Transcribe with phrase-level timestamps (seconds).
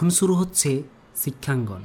[0.00, 0.70] এখন শুরু হচ্ছে
[1.16, 1.82] শিক্ষাঙ্গন।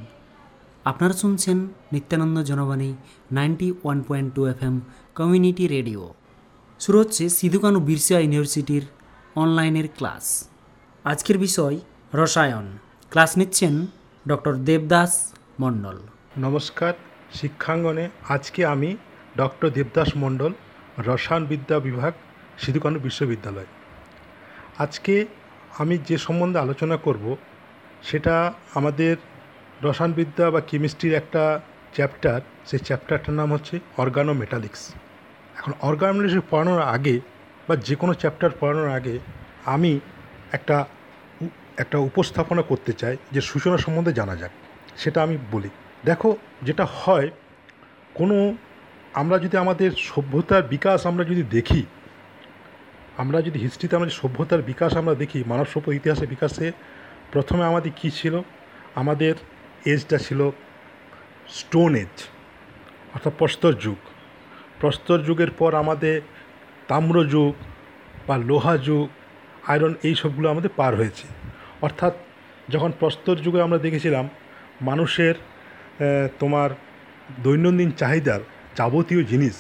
[0.86, 1.58] আপনারা শুনছেন
[1.94, 2.90] Nityananda Janabani
[3.32, 4.76] ninety one point two F M
[5.16, 6.02] community radio.
[6.80, 8.84] শুরু হচ্ছে সিধুকানু বিরসা ইউনিভার্সিটির
[9.36, 10.26] অনলাইনের ক্লাস।
[11.06, 11.76] আজকের বিষয়
[12.14, 12.66] রসায়ন।
[13.12, 13.74] ক্লাস নিচ্ছেন
[14.28, 15.12] ডক্টর দেবদাস
[15.60, 15.98] মণ্ডল।
[16.38, 16.94] নমস্কার,
[17.34, 18.90] শিক্ষাঙ্গনে আজকে আমি
[19.38, 20.52] ডক্টর দেবদাস মণ্ডল
[21.10, 22.14] রসায়নবিদ্যা বিভাগ,
[22.58, 23.70] সিধুকানু বিশ্ববিদ্যালয়।
[24.84, 25.14] আজকে
[25.82, 27.26] আমি যে সম্বন্ধে আলোচনা করব
[28.06, 29.16] সেটা আমাদের
[29.84, 31.44] রসায়নবিদ্যা বা কেমিস্ট্রির একটা
[31.94, 34.82] চ্যাপ্টার সেই চ্যাপ্টারটার নাম হচ্ছে অর্গানো মেটালিক্স
[35.58, 37.20] এখন অর্গানোমেটালিক্স পড়ানোর আগে
[37.68, 39.20] বা যে কোনো চ্যাপ্টার পড়ানোর আগে
[39.66, 40.00] আমি
[40.52, 40.86] একটা
[41.78, 44.52] একটা উপস্থাপনা করতে চাই যে সূচনা সম্বন্ধে জানা যাক।
[44.98, 45.70] সেটা আমি বলি।
[46.06, 47.30] দেখো, যেটা হয়,
[48.14, 48.56] কোনো
[49.14, 51.84] আমরা যদি আমাদের সভ্যতার বিকাশ আমরা যদি দেখি,
[53.18, 56.72] আমরা যদি হিস্ট্রিতে আমাদের সভ্যতার বিকাশ আমরা দেখি মানব সভ্য ইতিহাসের বিকাশে
[57.36, 58.36] প্রথমে আমাদের কী ছিল?
[59.02, 59.34] আমাদের
[59.94, 60.40] এজটা ছিল
[61.58, 62.16] স্টোন এজ
[63.16, 64.00] অর্থাৎ প্রস্তর যুগ।
[64.82, 66.18] প্রস্তর যুগের পর আমাদের
[66.90, 67.54] তাম্র যুগ
[68.28, 69.06] বা লোহা যুগ
[69.72, 71.26] আয়রন এই সবগুলো আমাদের পার হয়েছে।
[71.86, 72.14] অর্থাৎ
[72.74, 74.26] যখন প্রস্তর যুগে আমরা দেখেছিলাম,
[74.90, 75.36] মানুষের
[76.40, 76.70] তোমার
[77.44, 78.42] দৈনন্দিন চাহিদার
[78.78, 79.56] যাবতীয় জিনিস,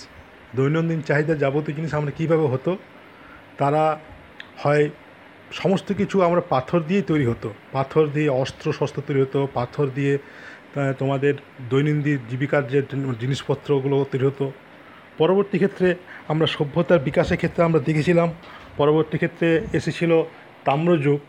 [0.58, 2.72] দৈনন্দিন চাহিদার যাবতীয় জিনিস আমরা কীভাবে হতো?
[3.60, 3.84] তারা
[4.64, 4.86] হয়
[5.62, 10.14] সমস্ত কিছু আমরা পাথর দিয়েই তৈরি হতো। পাথর দিয়ে অস্ত্র শস্ত্র তৈরি হতো, পাথর দিয়ে
[11.00, 11.34] তোমাদের
[11.72, 12.80] দৈনন্দিন জীবিকার যে
[13.22, 14.46] জিনিসপত্রগুলো তৈরি হতো।
[15.20, 15.88] পরবর্তী ক্ষেত্রে
[16.32, 18.30] আমরা সভ্যতার বিকাশের ক্ষেত্রে আমরা দেখেছিলাম,
[18.80, 19.50] পরবর্তী ক্ষেত্রে
[19.80, 20.12] এসেছিল
[20.68, 21.20] তাম্রযুগ।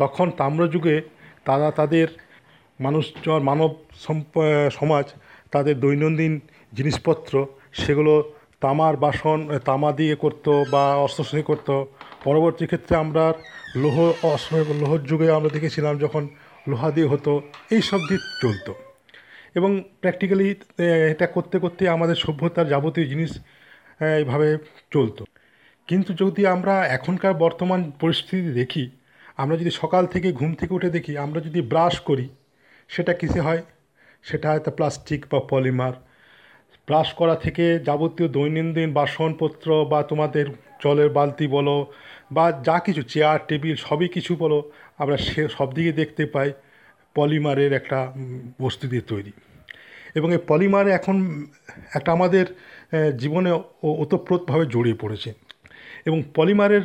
[0.00, 0.96] তখন তাম্রযুগে
[1.48, 2.06] তারা তাদের
[2.86, 3.04] মানুষ
[3.48, 3.70] মানব
[4.78, 5.06] সমাজ,
[5.54, 6.32] তাদের দৈনন্দিন
[6.78, 7.32] জিনিসপত্র,
[7.82, 8.14] সেগুলো
[8.64, 11.74] তামার বাসন, তামা দিয়ে করতো বা অস্ত্র করতো।
[12.26, 13.24] পরবর্তী ক্ষেত্রে আমরা
[13.74, 16.28] লোহ অস্ত্র লোহর যুগে আমরা দেখেছিলাম যখন
[16.68, 18.74] লোহা দিয়ে হতো, এই সব দিয়ে চলতো।
[19.54, 20.54] এবং প্র্যাকটিক্যালি
[21.10, 23.38] এটা করতে করতে আমাদের সভ্যতার যাবতীয় জিনিস
[24.00, 24.58] এইভাবে
[24.90, 25.24] চলতো।
[25.86, 28.90] কিন্তু যদি আমরা এখনকার বর্তমান পরিস্থিতি দেখি,
[29.36, 32.28] আমরা যদি সকাল থেকে ঘুম থেকে উঠে দেখি, আমরা যদি ব্রাশ করি,
[32.88, 33.62] সেটা কিসে হয়?
[34.22, 35.92] সেটা হয়তো প্লাস্টিক বা পলিমার
[36.86, 40.46] ব্রাশ করা থেকে যাবতীয় দৈনন্দিন বাসনপত্র বা তোমাদের
[40.82, 41.92] জলের বালতি বলো
[42.30, 44.58] বা যা কিছু চেয়ার টেবিল সবই কিছু বলো,
[45.02, 46.48] আমরা সে সব দিকে দেখতে পাই
[47.16, 47.98] পলিমারের একটা
[48.62, 49.32] বস্তু দিয়ে তৈরি।
[50.18, 51.16] এবং এই পলিমার এখন
[51.96, 52.46] একটা আমাদের
[53.22, 53.50] জীবনে
[54.02, 55.30] ওতপ্রোতভাবে জড়িয়ে পড়েছে।
[56.08, 56.84] এবং পলিমারের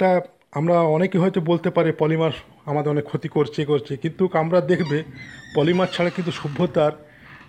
[0.00, 0.10] টা
[0.58, 2.34] আমরা অনেকে হয়তো বলতে পারে পলিমার
[2.70, 4.98] আমাদের অনেক ক্ষতি করছে করছে, কিন্তু আমরা দেখবে
[5.56, 6.92] পলিমার ছাড়া কিন্তু সভ্যতার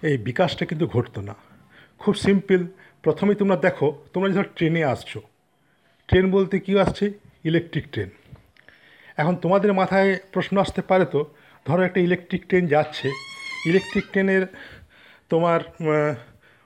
[0.10, 1.36] এই বিকাশটা কিন্তু ঘটতো না।
[2.02, 2.62] খুব সিম্পল
[3.04, 5.20] প্রথমেই তোমরা দেখো, তোমরা যখন ট্রেনে আসছো
[6.09, 7.06] ট্রেন বলতে কী আসছে?
[7.50, 8.09] Electric train.
[9.22, 11.20] এখন তোমাদের মাথায় প্রশ্ন আসতে পারে তো,
[11.66, 13.08] ধরো একটা ইলেকট্রিক ট্রেন যাচ্ছে,
[13.70, 14.44] ইলেকট্রিক ট্রেনের
[15.31, 15.59] তোমার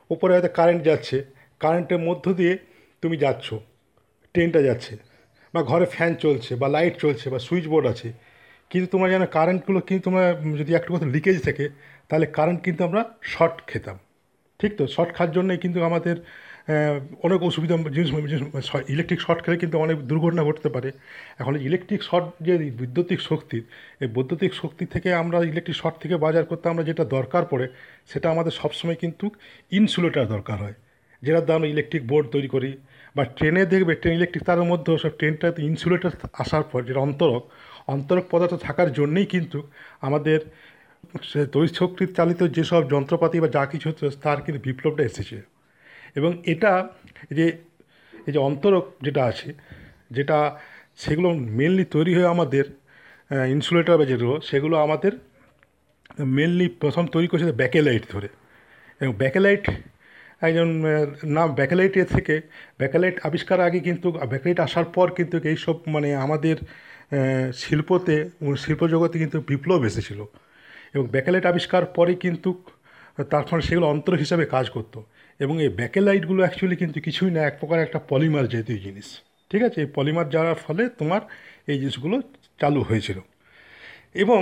[0.09, 1.17] ওপরে হয়তো কারেন্ট যাচ্ছে,
[1.59, 2.53] কারেন্টের মধ্য দিয়ে
[3.01, 3.47] তুমি যাচ্ছ,
[4.33, 4.93] ট্রেনটা যাচ্ছে,
[5.53, 8.09] বা ঘরে ফ্যান চলছে, বা লাইট চলছে, বা সুইচ বোর্ড আছে,
[8.69, 10.25] কিন্তু তোমরা জানো কারেন্টগুলো, কিন্তু তোমরা
[10.59, 11.65] যদি একটু কোথাও লিকেজ থাকে,
[12.09, 13.01] তাহলে কারেন্ট কিন্তু আমরা
[13.33, 13.97] শর্ট খেতাম।
[14.59, 14.83] ঠিক তো?
[14.87, 16.15] শর্ট খাওয়ার জন্যই কিন্তু আমাদের
[17.25, 18.09] অনেক অসুবিধা জিনিস
[18.95, 20.89] ইলেকট্রিক শর্ট খেলে কিন্তু অনেক দুর্ঘটনা ঘটতে পারে।
[21.41, 23.57] এখন ইলেকট্রিক শর্ট যে বৈদ্যুতিক শক্তি,
[24.03, 27.65] এই বৈদ্যুতিক শক্তি থেকে আমরা ইলেকট্রিক শর্ট থেকে বাজার করতে আমরা যেটা দরকার পড়ে,
[28.11, 29.25] সেটা আমাদের সবসময় কিন্তু
[29.79, 30.75] ইনসুলেটার দরকার হয়,
[31.23, 32.71] যেটার দ্বারা আমরা ইলেকট্রিক বোর্ড তৈরি করি।
[33.15, 36.13] বা ট্রেনে দেখবে, ট্রেন ইলেকট্রিক তারের মধ্যেও সব ট্রেনটাতে ইনসুলেটার
[36.43, 37.43] আসার পর, যেটা অন্তরক
[37.93, 39.59] অন্তরক পদার্থ থাকার জন্যেই কিন্তু
[40.07, 40.39] আমাদের
[41.29, 45.37] সে তড়িৎ শক্তির চালিত যেসব যন্ত্রপাতি বা যা কিছু হচ্ছে, তার কিন্তু বিপ্লবটা এসেছে।
[46.15, 46.71] এবং এটা
[47.37, 47.45] যে,
[48.27, 49.49] এই যে অন্তরক যেটা আছে,
[50.11, 50.37] যেটা
[51.03, 51.29] সেগুলো
[51.59, 52.65] মেনলি তৈরি হয়ে আমাদের
[53.55, 55.11] ইনসুলেটর বা যেগুলো সেগুলো আমাদের
[56.37, 58.29] মেনলি প্রথম তৈরি করেছে ব্যাকেলাইট ধরে।
[59.01, 59.63] এবং ব্যাকেলাইট
[60.47, 60.69] একজন
[61.37, 62.35] নাম ব্যাকেলাইটের থেকে
[62.79, 66.55] ব্যাকেলাইট আবিষ্কার আগে কিন্তু ব্যাকেলাইট আসার পর কিন্তু এইসব মানে আমাদের
[67.53, 68.15] শিল্পতে
[68.63, 70.19] শিল্প জগতে কিন্তু বিপ্লব এসেছিল।
[70.95, 72.49] এবং ব্যাকেলাইট আবিষ্কার পরে কিন্তু
[73.31, 74.99] তার ফলে সেগুলো অন্তর হিসাবে কাজ করতো।
[75.43, 79.07] এবং এই ব্যাকেলাইটগুলো অ্যাকচুয়ালি কিন্তু কিছুই না, এক প্রকার একটা পলিমার জাতীয় জিনিস।
[79.49, 79.77] ঠিক আছে?
[79.81, 81.21] এই পলিমার যাওয়ার ফলে তোমার
[81.71, 82.15] এই জিনিসগুলো
[82.61, 83.19] চালু হয়েছিল।
[84.23, 84.41] এবং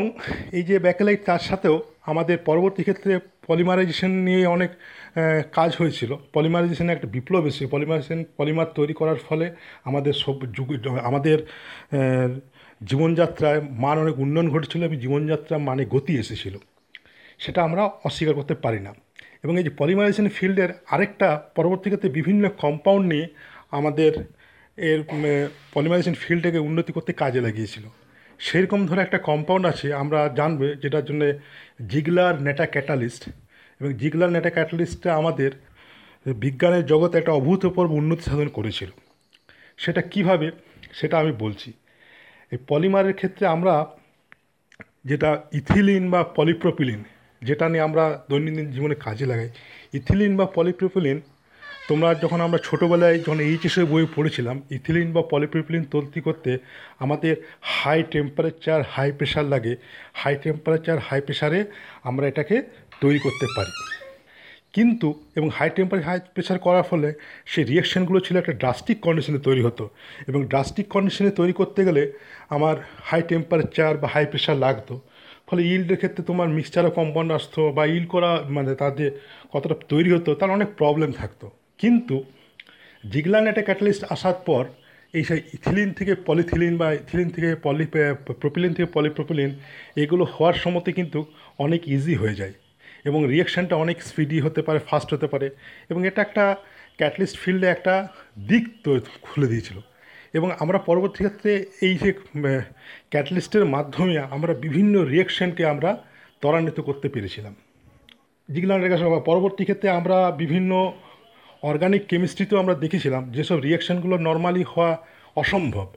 [0.51, 1.75] এই যে ব্যাকেলাইট তার সাথেও
[2.11, 3.13] আমাদের পরবর্তী ক্ষেত্রে
[3.47, 4.71] পলিমারাইজেশন নিয়ে অনেক
[5.51, 9.45] কাজ হয়েছিল। পলিমারাইজেশনে একটা বিপ্লব এসেছে। পলিমারাইজেশন পলিমার তৈরি করার ফলে
[9.89, 10.69] আমাদের সব যুগ,
[11.09, 11.37] আমাদের
[12.89, 16.55] জীবনযাত্রায় মান অনেক উন্নয়ন ঘটেছিল এবং জীবনযাত্রা মানে গতি এসেছিল।
[17.43, 18.91] সেটা আমরা অস্বীকার করতে পারি না।
[19.43, 23.27] এবং এই যে পলিমারাইজেশন ফিল্ডের আরেকটা পরবর্তীতে বিভিন্ন কম্পাউন্ড নিয়ে
[23.71, 24.23] আমাদের
[24.77, 25.03] এর
[25.73, 27.83] পলিমারাইজেশন ফিল্ডটাকে উন্নতি করতে কাজে লাগিয়েছিল।
[28.39, 31.33] সেরকম ধরে একটা কম্পাউন্ড আছে, আমরা জানবে, যেটার জন্য
[31.87, 33.29] জিগলার নেটা ক্যাটালিস্ট
[33.79, 35.51] এবং জিগলার নেটা ক্যাটালিস্টটা আমাদের
[36.25, 38.89] বিজ্ঞানের জগতে একটা অভূতপূর্ব উন্নতি সাধন করেছিল।
[39.77, 40.51] সেটা কীভাবে,
[40.93, 41.73] সেটা আমি বলছি।
[42.51, 43.85] এই পলিমারের ক্ষেত্রে আমরা
[45.05, 47.03] যেটা ইথিলিন বা পলিপ্রোপিলিন
[47.41, 49.49] যেটা নিয়ে আমরা দৈনন্দিন জীবনে কাজে লাগাই।
[49.93, 51.21] ইথিলিন বা পলিপ্রোপিলিন,
[51.87, 56.57] তোমরা যখন আমরা ছোটোবেলায় যখন এইচএসের বই পড়েছিলাম, ইথিলিন বা পলিপ্রোপিলিন তৈরি করতে
[56.99, 59.75] আমাদের হাই টেম্পারেচার হাই প্রেশার লাগে।
[60.13, 61.65] হাই টেম্পারেচার হাই প্রেশারে
[62.03, 62.61] আমরা এটাকে
[63.01, 63.71] তৈরি করতে পারি।
[64.73, 67.13] কিন্তু, এবং হাই টেম্পারেচার হাই প্রেশার করার ফলে
[67.45, 69.89] সেই রিয়াকশানগুলো ছিল একটা ড্রাস্টিক কন্ডিশনে তৈরি হতো।
[70.27, 72.11] এবং ড্রাস্টিক কন্ডিশনে তৈরি করতে গেলে
[72.49, 75.01] আমার হাই টেম্পারেচার বা হাই প্রেশার লাগতো।
[75.51, 79.07] ফলে ইল্ডের ক্ষেত্রে তোমার মিক্সচার অফ কম্পাউন্ড আসতো বা ইল করা মানে তার যে
[79.53, 81.45] কতটা তৈরি হতো, তার অনেক প্রবলেম থাকতো।
[81.77, 82.23] কিন্তু
[83.11, 84.63] জিগলান একটা ক্যাটালিস্ট আসার পর
[85.13, 87.85] এই সেই ইথিলিন থেকে পলিথিলিন বা ইথিলিন থেকে পলি
[88.41, 89.51] প্রোপিলিন থেকে পলিপ্রোপিলিন
[89.95, 91.25] এগুলো হওয়ার সময়তে কিন্তু
[91.57, 92.53] অনেক ইজি হয়ে যায়
[93.05, 95.49] এবং রিয়াকশানটা অনেক স্পিডি হতে পারে ফাস্ট হতে পারে
[95.89, 96.55] এবং এটা একটা
[96.97, 98.07] ক্যাটালিস্ট ফিল্ডে একটা
[98.47, 98.63] দিক
[99.21, 99.77] খুলে দিয়েছিল।
[100.37, 101.51] এবং আমরা পরবর্তী ক্ষেত্রে
[101.87, 102.11] এই যে
[103.13, 105.89] ক্যাটালিস্টের মাধ্যমে আমরা বিভিন্ন রিয়াকশানকে আমরা
[106.41, 107.53] ত্বরান্বিত করতে পেরেছিলাম।
[108.49, 110.71] জিগলানের কাছে পরবর্তী ক্ষেত্রে আমরা বিভিন্ন
[111.69, 114.91] অর্গানিক কেমিস্ট্রিতেও আমরা দেখেছিলাম, যেসব রিয়াকশানগুলো নর্মালি হওয়া
[115.41, 115.87] অসম্ভব।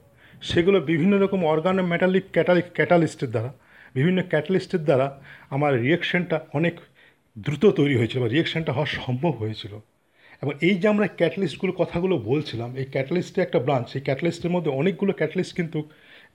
[0.43, 3.51] সেগুলো বিভিন্ন রকম অর্গানো মেটালিক ক্যাটালিক ক্যাটালিস্টের দ্বারা,
[3.97, 5.07] বিভিন্ন ক্যাটালিস্টের দ্বারা
[5.55, 6.75] আমার রিয়াকশানটা অনেক
[7.45, 9.73] দ্রুত তৈরি হয়েছিল বা রিয়াকশানটা হওয়া সম্ভব হয়েছিল।
[10.45, 15.13] এবং এই যে আমরা ক্যাটালিস্টগুলো কথাগুলো বলছিলাম, এই ক্যাটালিস্টের একটা ব্রাঞ্চ সেই ক্যাটালিস্টের মধ্যে অনেকগুলো
[15.21, 15.79] ক্যাটালিস্ট কিন্তু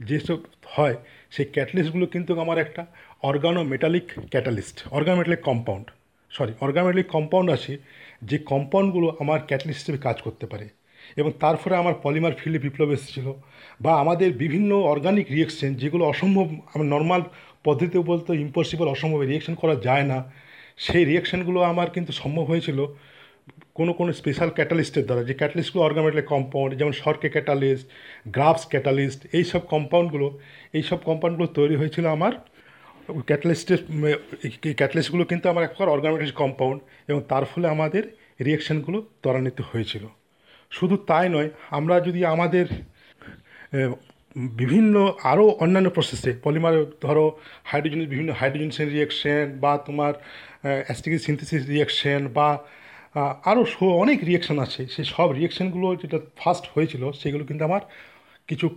[0.09, 0.39] যেসব
[0.75, 0.95] হয়,
[1.35, 2.81] সেই ক্যাটালিস্টগুলো কিন্তু আমার একটা
[3.71, 5.87] organometallic catalyst organometallic compound
[6.31, 7.73] sorry organometallic compound আছে,
[8.29, 10.67] যে কম্পাউন্ডগুলো আমার ক্যাটালিস্ট হিসেবে কাজ করতে পারে।
[11.19, 13.27] এবং তার ফলে আমার পলিমার ফিল্ডে বিপ্লব এসেছিল
[13.83, 17.21] বা আমাদের বিভিন্ন অর্গানিক রিয়েকশন যেগুলো অসম্ভব, আমার নর্মাল
[17.65, 20.17] পদ্ধতিতে বলতে ইম্পসিবল অসম্ভব রিয়েকশন করা যায় না,
[20.85, 22.79] সেই রিয়েকশনগুলো আমার কিন্তু সম্ভব হয়েছিল
[23.77, 27.85] কোনো কোনো স্পেশাল ক্যাটালিস্টের দ্বারা, যে ক্যাটালিস্টগুলো অর্গামেটালিক কম্পাউন্ড যেমন সরকে ক্যাটালিস্ট
[28.35, 30.27] গ্রাফস ক্যাটালিস্ট এই সব কম্পাউন্ডগুলো
[30.77, 32.33] এই সব কম্পাউন্ডগুলো তৈরি হয়েছিল আমার
[33.29, 33.79] ক্যাটালিস্টের
[34.79, 36.79] ক্যাটালিস্টগুলো কিন্তু আমার এক প্রকার অর্গামেটিক কম্পাউন্ড
[37.09, 38.03] এবং তার ফলে আমাদের
[38.45, 40.03] রিয়াকশানগুলো ত্বরান্বিত হয়েছিল।
[40.71, 42.65] শুধু তাই নয়, আমরা যদি আমাদের
[44.61, 44.95] বিভিন্ন
[45.31, 46.75] আরও অন্যান্য প্রসেসে পলিমার
[47.05, 47.25] ধরো
[47.69, 50.13] হাইড্রোজেন বিভিন্ন হাইড্রোজেন রিয়াকশন বা তোমার
[50.87, 52.49] অ্যাস্টিক সিনথেসিস রিয়াকশন বা
[53.15, 53.65] আরও
[54.03, 57.81] অনেক রিয়াকশান আছে। সেই সব রিয়াকশানগুলো যেটা ফার্স্ট হয়েছিল, সেগুলো কিন্তু আমার
[58.47, 58.69] কিছু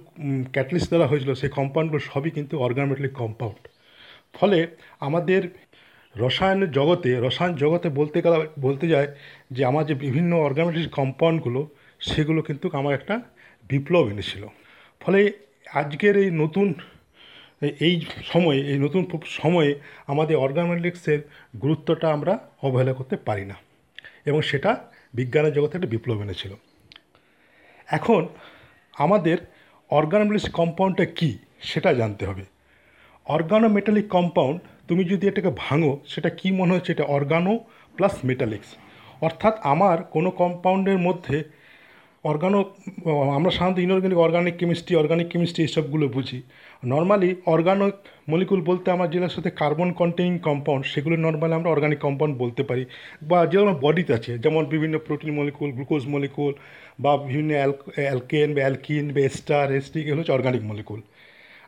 [0.53, 3.69] ক্যাটালিস্ট দ্বারা হয়েছিল। সেই কম্পাউন্ডগুলো সবই কিন্তু অর্গানোমেটালিক কম্পাউন্ড
[4.35, 4.67] ফলে
[5.01, 5.43] আমাদের
[6.17, 9.09] রসায়নের জগতে, রসায়ন জগতে বলতে গেলে, বলতে যায়
[9.51, 11.69] যে আমার যে বিভিন্ন অর্গানোমেটিক কম্পাউন্ডগুলো
[12.01, 13.23] সেগুলো কিন্তু আমার একটা
[13.69, 14.47] বিপ্লব এনেছিল।
[15.01, 15.33] ফলে
[15.73, 16.75] আজকের এই নতুন,
[17.81, 19.75] এই সময়ে, এই নতুন সময়ে
[20.07, 21.21] আমাদের অর্গানোমেটিক্সের
[21.63, 23.72] গুরুত্বটা আমরা অবহেলা করতে পারি না।
[24.25, 24.71] এবং সেটা
[25.15, 26.53] বিজ্ঞানের জগতে একটা বিপ্লব এনেছিল।
[27.89, 28.23] এখন
[28.95, 29.39] আমাদের
[29.91, 32.45] অর্গানোমেটিক্স কম্পাউন্ডটা কী সেটা জানতে হবে।
[33.27, 36.91] অর্গানোমেটালিক কম্পাউন্ড তুমি যদি এটাকে ভাঙো, সেটা কি মনে হচ্ছে?
[36.93, 37.53] এটা অর্গানো
[37.97, 38.71] প্লাস মেটালিক্স
[39.21, 41.37] অর্থাৎ আমার কোনো কম্পাউন্ডের মধ্যে
[42.25, 42.59] অর্গানো
[43.37, 46.43] আমরা সাধারণত inorganic organic chemistry organic chemistry এইসবগুলো বুঝি।
[46.83, 47.95] নর্মালি অর্গানিক
[48.29, 52.85] মলিকুল বলতে আমার যেগুলোর সাথে কার্বন কন্টেনিং কম্পাউন্ড সেগুলো নর্মালি আমরা অর্গানিক কম্পাউন্ড বলতে পারি।
[53.23, 56.53] বা যেগুলো আমার বডিতে আছে, যেমন বিভিন্ন প্রোটিন মলিকুল গ্লুকোজ মলিকুল
[57.01, 57.51] বা বিভিন্ন
[57.99, 61.01] অ্যালকেন বা অ্যালকিন বা এস্টার এস্টিক এগুলো হচ্ছে অর্গানিক মলিকুল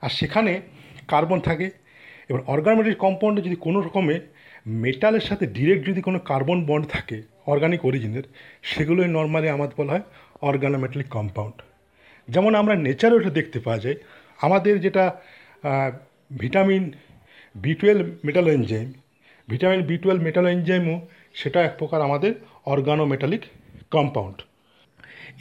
[0.03, 0.53] আর সেখানে
[1.13, 1.67] কার্বন থাকে।
[2.31, 4.15] এবার অর্গানোমেটিক কম্পাউন্ডে যদি কোনো রকমে
[4.83, 7.17] মেটালের সাথে ডিরেক্ট যদি কোনো কার্বন বন্ড থাকে
[7.47, 8.25] অর্গানিক অরিজিনের
[8.63, 10.05] সেগুলোই নর্মালি আমাদের বলা হয়
[10.49, 11.57] অর্গানোমেটালিক কম্পাউন্ড
[12.29, 13.99] যেমন আমরা নেচারে ওটা দেখতে পাওয়া যায়
[14.47, 15.05] আমাদের যেটা
[16.43, 16.85] vitamin
[17.55, 18.89] B twelve metal enzyme
[19.49, 20.97] vitamin B twelve metal এনজাইমও
[21.41, 22.33] সেটা এক প্রকার আমাদের
[22.73, 23.43] অর্গানোমেটালিক
[23.95, 24.37] কম্পাউন্ড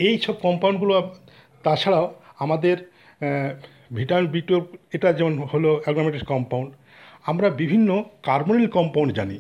[0.08, 0.96] এই সব কম্পাউন্ডগুলো
[1.64, 2.06] তাছাড়াও
[2.44, 2.76] আমাদের
[3.98, 6.70] ভিটামিন বি টুয়েলভ এটা যেমন হলো অ্যালগোমেটিক কম্পাউন্ড
[7.30, 7.90] আমরা বিভিন্ন
[8.28, 9.38] কার্বনিল কম্পাউন্ড জানি।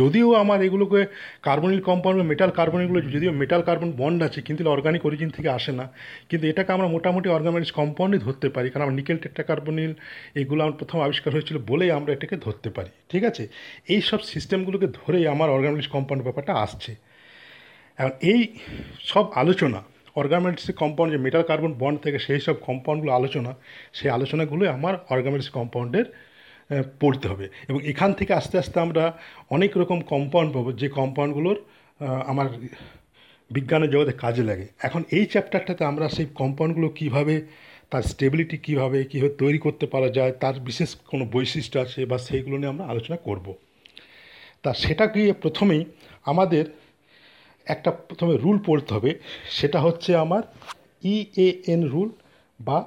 [0.00, 1.00] যদিও আমার এগুলোকে
[1.42, 5.86] কার্বনিল কম্পাউন্ড মেটাল কার্বনিলগুলো যদিও মেটাল কার্বন বন্ড আছে, কিন্তু অর্গানিক অরিজিন থেকে আসে না।
[6.28, 9.92] কিন্তু এটাকে আমরা মোটামুটি অর্গানিক কম্পাউন্ডই ধরতে পারি, কারণ আমরা নিকেল টেট্টা কার্বনিল
[10.40, 13.48] এগুলো আমার প্রথম আবিষ্কার হয়েছিল বলেই আমরা এটাকে ধরতে পারি, ঠিক আছে?
[13.88, 16.92] এই সব সিস্টেমগুলোকে ধরেই আমার অর্গানিক কম্পাউন্ড ব্যাপারটা আসছে।
[17.98, 18.40] এখন এই
[19.12, 19.80] সব আলোচনা
[20.16, 23.54] অর্গামেন্টস কম্পাউন্ড যে মেটাল কার্বন বন্ড থেকে সেই সব কম্পাউন্ডগুলো আলোচনা,
[23.92, 26.06] সেই আলোচনাগুলোই আমার অর্গামেন্টস কম্পাউন্ডের
[27.00, 29.04] পড়তে হবে। এবং এখান থেকে আস্তে আস্তে আমরা
[29.56, 31.58] অনেক রকম কম্পাউন্ড পাবো, যে কম্পাউন্ডগুলোর
[32.30, 32.46] আমার
[33.50, 37.34] বিজ্ঞানের জগতে কাজে লাগে। এখন এই চ্যাপ্টারটাতে আমরা সেই কম্পাউন্ডগুলো কীভাবে,
[37.92, 42.56] তার স্টেবিলিটি কীভাবে কীভাবে তৈরি করতে পারা যায়, তার বিশেষ কোনো বৈশিষ্ট্য আছে বা সেইগুলো
[42.58, 43.46] নিয়ে আমরা আলোচনা করব।
[44.62, 45.82] তা সেটা গিয়ে প্রথমেই
[46.30, 46.64] আমাদের
[47.66, 49.10] একটা প্রথমে রুল পড়তে হবে,
[49.58, 50.42] সেটা হচ্ছে আমার
[51.14, 52.08] ইএএন রুল
[52.60, 52.78] বা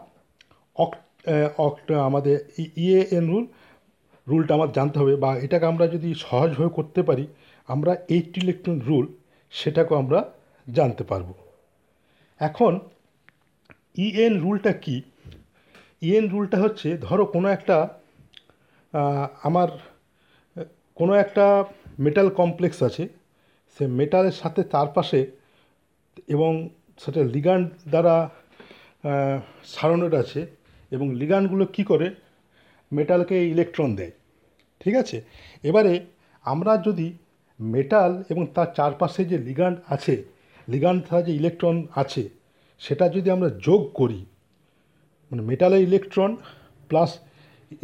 [1.65, 1.75] অক
[2.09, 2.37] আমাদের
[2.83, 3.45] ইএএন রুল
[4.29, 7.25] রুলটা আমার জানতে হবে বা এটাকে আমরা যদি সহজভাবে করতে পারি,
[7.73, 9.05] আমরা এইট ইলেকট্রন রুল
[9.59, 10.19] সেটাকেও আমরা
[10.67, 11.29] জানতে পারব।
[12.39, 12.73] এখন
[14.05, 14.97] ইএন রুলটা কি?
[16.07, 17.77] ইএন রুলটা হচ্ছে, ধরো কোনো একটা
[19.47, 19.69] আমার,
[20.99, 21.45] কোনো একটা
[22.05, 23.03] মেটাল কমপ্লেক্স আছে,
[23.75, 25.19] সে মেটালের সাথে তার পাশে
[26.35, 26.51] এবং
[27.01, 27.61] সেটা লিগান
[27.93, 28.15] দ্বারা
[29.73, 30.41] সারাউন্ডেড আছে
[30.95, 32.07] এবং লিগানগুলো কি করে?
[32.91, 34.13] মেটালকে ইলেকট্রন দেয়।
[34.81, 35.17] ঠিক আছে?
[35.69, 35.93] এবারে
[36.45, 37.07] আমরা যদি
[37.59, 40.15] মেটাল এবং তার চারপাশে যে লিগান্ড আছে
[40.67, 42.23] লিগান্ড ছাড়া যে ইলেকট্রন আছে,
[42.81, 44.21] সেটা যদি আমরা যোগ করি
[45.31, 46.31] মানে মেটালের ইলেকট্রন
[46.89, 47.11] প্লাস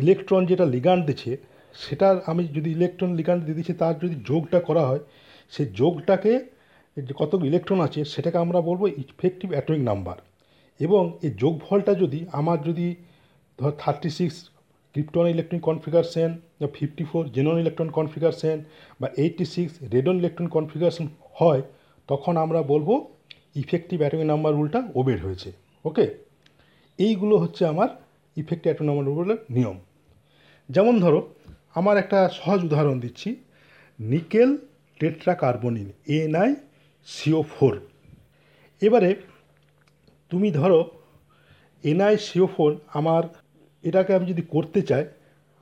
[0.04, 1.32] ইলেকট্রন যেটা লিগান্ড দিচ্ছে,
[1.76, 5.02] সেটার আমি যদি ইলেকট্রন লিগান্ড দিয়ে দিচ্ছি, তার যদি যোগটা করা হয়,
[5.54, 6.34] সেই যোগটাকে
[6.98, 10.18] যে কত ইলেকট্রন আছে, সেটাকে আমরা বলব ইফেক্টিভ অ্যাটমিক নাম্বার
[10.80, 12.88] এবং এই যোগফলটা যদি আমার যদি
[13.60, 14.38] ধর thirty six
[14.96, 18.58] krypton electron configuration বা fifty four xenon electron configuration
[19.02, 21.06] বা eighty six radon electron configuration
[21.40, 21.62] হয়,
[22.10, 22.90] তখন আমরা বলব
[23.56, 25.50] ইফেক্টিভ অ্যাটমিক নাম্বার রুলটা ওবের হয়েছে।
[25.86, 26.06] ওকে
[27.00, 27.90] এইগুলো হচ্ছে আমার
[28.38, 29.78] ইফেক্টিভ অ্যাটমিক নাম্বার রুলের নিয়ম।
[30.70, 31.20] যেমন ধরো,
[31.80, 33.30] আমার একটা সহজ উদাহরণ দিচ্ছি।
[34.00, 34.50] Nickel
[35.00, 35.88] tetra carbonyl
[36.18, 36.52] NI
[37.08, 37.74] CO four
[38.82, 39.10] এবারে
[40.32, 40.80] তুমি ধরো
[41.84, 43.24] এনআই সিও ফোর আমার
[43.88, 45.04] এটাকে আমি যদি করতে চাই,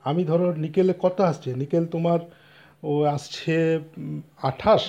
[0.04, 1.50] আমি ধরো নিকেলে কত আসছে?
[1.62, 2.20] নিকেল তোমার,
[2.88, 3.56] ও আসছে
[4.48, 4.82] আঠাশ,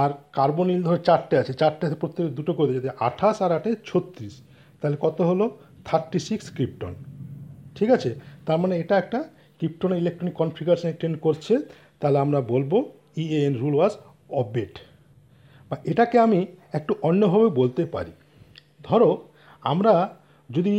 [0.00, 4.34] আর কার্বনিল ধরো চারটে আছে। চারটে প্রত্যেক দুটো করে যদি আঠাশ আর আটে ছত্রিশ,
[4.80, 5.46] তাহলে কত হলো?
[5.84, 6.92] Thirty six krypton.
[7.76, 8.10] ঠিক আছে?
[8.46, 9.18] তার মানে এটা একটা
[9.58, 11.54] ক্রিপ্টন ইলেকট্রনিক কনফিগারেশন এক্সটেন্ড করছে।
[12.00, 12.72] তাহলে আমরা বলব
[13.22, 13.92] ইএএন রুল ওয়াজ
[14.40, 14.74] অববেট
[15.68, 16.40] বা এটাকে আমি
[16.78, 18.12] একটু অন্যভাবে বলতে পারি।
[18.88, 19.10] ধরো,
[19.72, 19.94] আমরা
[20.50, 20.74] যদি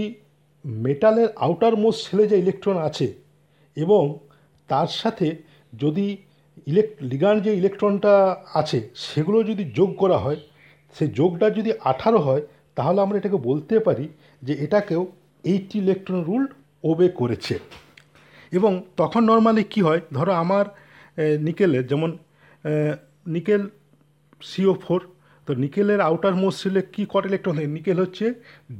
[0.65, 3.07] মেটালের আউটার মোস্ট সেলে যে ইলেকট্রন আছে
[3.77, 4.03] এবং
[4.69, 5.27] তার সাথে
[5.73, 6.07] যদি
[6.67, 8.13] ইলেক লিগান্ড যে ইলেকট্রনটা
[8.53, 10.39] আছে সেগুলো যদি যোগ করা হয়
[10.95, 12.43] সেই যোগটা যদি আঠারো হয়,
[12.75, 14.05] তাহলে আমরা এটাকে বলতে পারি
[14.43, 15.03] যে এটাকেও
[15.43, 16.43] এইটি ইলেকট্রন রুল
[16.83, 17.55] ওবে করেছে।
[18.51, 20.01] এবং তখন নর্মালি কি হয়?
[20.13, 20.65] ধরো আমার
[21.47, 22.09] নিকেলের যেমন
[23.27, 23.61] নিকেল
[24.41, 25.01] সিও ফোর
[25.47, 27.71] তো নিকেলের আউটার মোস্ট সেলে কী কট ইলেকট্রন থাকে?
[27.77, 28.25] নিকেল হচ্ছে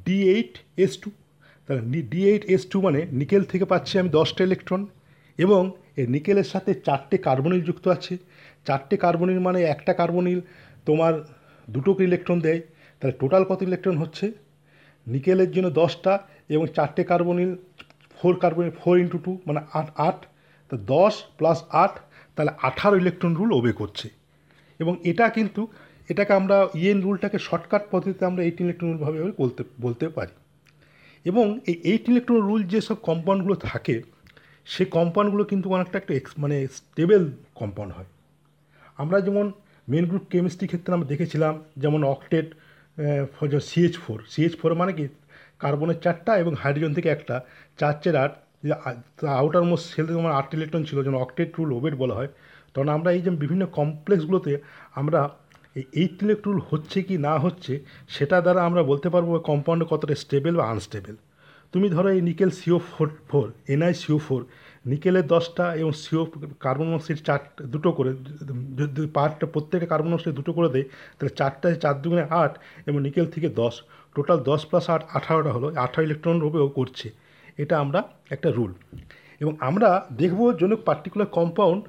[0.05, 1.09] ডি এইট এস টু
[1.69, 4.81] তাহলে ডি এইট এস টু মানে নিকেল থেকে পাচ্ছি আমি দশটা ইলেকট্রন
[5.39, 5.61] এবং
[5.99, 8.13] এই নিকেলের সাথে চারটে কার্বনিল যুক্ত আছে।
[8.67, 10.39] চারটে কার্বনিল মানে একটা কার্বনিল
[10.85, 11.13] তোমার
[11.67, 12.61] দুটো ইলেকট্রন দেয়।
[12.99, 14.25] তাহলে টোটাল কত ইলেকট্রন হচ্ছে?
[15.07, 16.13] নিকেলের জন্য দশটা,
[16.49, 17.51] এবং চারটে carbonyl
[18.17, 20.19] four carbonyl four into two মানে আট আট।
[20.71, 21.93] তো দশ প্লাস আট,
[22.35, 24.09] তাহলে আঠারো ইলেকট্রন রুল ওবে করছে।
[24.79, 25.61] এবং এটা কিন্তু,
[26.11, 30.33] এটাকে আমরা ইএন রুলটাকে শর্টকাট পদ্ধতিতে আমরা এইট ইলেকট্রন রুলভাবে বলতে বলতে পারি।
[31.25, 33.95] এবং এই এইট ইলেকট্রন রুল যেসব কম্পাউন্ডগুলো থাকে
[34.73, 37.23] সে কম্পাউন্ডগুলো কিন্তু অনেকটা একটা এক্স মানে স্টেবল
[37.59, 38.09] কম্পাউন্ড হয়।
[39.01, 39.45] আমরা যেমন
[39.91, 42.47] মেন গ্রুপ কেমিস্ট্রি ক্ষেত্রে আমরা দেখেছিলাম, যেমন octet
[43.69, 45.05] CH four CH four মানে কি?
[45.63, 47.35] কার্বনের চারটা এবং হাইড্রোজেন থেকে একটা।
[47.79, 48.33] চার চার আট।
[49.41, 52.29] আউটার মোস্ট সেলে যেমন আট ইলেকট্রন ছিল, যেমন অকটেট রুল ওবেট বলা হয়।
[52.73, 54.53] তখন আমরা এই যে বিভিন্ন কমপ্লেক্সগুলোতে
[54.99, 55.19] আমরা
[55.79, 57.73] এই এইট ইলেকট্রন হচ্ছে কি না হচ্ছে,
[58.15, 61.15] সেটা দ্বারা আমরা বলতে পারব কম্পাউন্ড কতটা স্টেবল বা আনস্টেবল
[61.73, 64.41] তুমি ধরো এই nickel CO four four NI CO four
[64.91, 66.23] নিকেলের দশটা এবং সিও
[66.65, 67.39] কার্বন মনোক্সাইড চার,
[67.73, 68.11] দুটো করে,
[68.79, 72.53] যদি পার্টটা প্রত্যেকে কার্বন মনোক্সাইড দুটো করে দেয়, তাহলে চারটায় চার দুগুণে আট
[72.87, 73.75] এবং নিকেল থেকে দশ।
[74.15, 77.07] টোটাল দশ প্লাস আট, আঠারোটা হলো, আঠারো ইলেকট্রন রূপেও করছে।
[77.61, 77.99] এটা আমরা
[78.35, 78.71] একটা রুল
[79.41, 79.89] এবং আমরা
[80.21, 81.81] দেখব জন্য পার্টিকুলার কম্পাউন্ড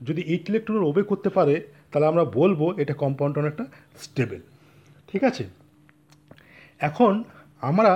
[0.00, 1.54] যদি এইট ইলেকট্রন ওবে করতে পারে
[1.92, 3.64] তাহলে আমরা বলব এটা কম্পাউন্ড অনেকটা
[3.98, 4.40] স্টেবল
[5.12, 5.44] ঠিক আছে?
[6.78, 7.24] এখন
[7.60, 7.92] আমরা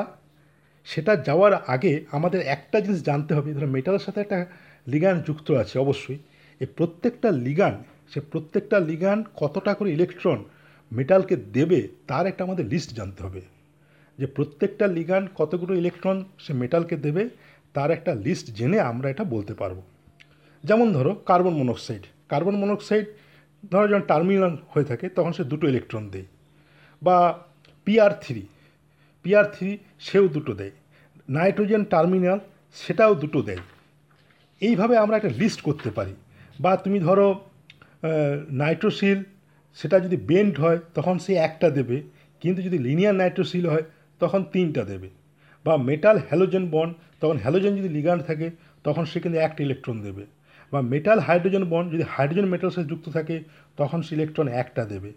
[0.84, 4.46] সেটা যাওয়ার আগে আমাদের একটা জিনিস জানতে হবে, ধরো মেটালের সাথে একটা
[4.88, 6.18] লিগান যুক্ত আছে অবশ্যই।
[6.60, 7.82] এই প্রত্যেকটা লিগান
[8.14, 10.44] সে প্রত্যেকটা লিগান কতটা করে ইলেকট্রন
[10.92, 13.40] মেটালকে দেবে তার একটা আমাদের লিস্ট জানতে হবে।
[14.18, 17.28] যে প্রত্যেকটা লিগান কতগুলো ইলেকট্রন সে মেটালকে দেবে
[17.74, 19.82] তার একটা লিস্ট জেনে আমরা এটা বলতে পারব।
[20.64, 23.06] যেমন ধরো কার্বন মনোক্সাইড কার্বন মনোক্সাইড
[23.70, 26.24] ধরো যখন টার্মিনাল হয়ে থাকে, তখন সে দুটো ইলেকট্রন দেয়।
[27.02, 27.44] বা
[27.84, 28.46] পিআর থ্রি
[29.22, 30.70] পিআর থ্রি সেও দুটো দেয়।
[31.28, 32.38] নাইট্রোজেন টার্মিনাল
[32.74, 33.58] সেটাও দুটো দেয়।
[34.60, 36.14] এইভাবে আমরা একটা লিস্ট করতে পারি।
[36.60, 37.40] বা তুমি ধরো
[38.50, 39.22] নাইট্রোসিল
[39.74, 42.02] সেটা যদি বেন্ড হয়, তখন সে একটা দেবে।
[42.40, 43.82] কিন্তু যদি লিনিয়ার নাইট্রোসিল হয়,
[44.18, 45.08] তখন তিনটা দেবে।
[45.64, 48.50] বা মেটাল হ্যালোজেন বন্ড তখন হ্যালোজেন যদি লিগান্ড থাকে,
[48.84, 50.26] তখন সে কিন্তু একটা ইলেকট্রন দেবে।
[50.72, 53.42] বা মেটাল হাইড্রোজেন বন্ড যদি হাইড্রোজেন মেটাল সাথে যুক্ত থাকে,
[53.76, 55.12] তখন সে ইলেকট্রন একটা দেবে।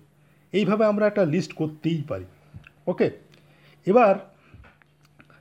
[0.52, 2.26] এইভাবে আমরা একটা লিস্ট করতেই পারি।
[2.88, 3.10] ওকে
[3.86, 4.16] এবার,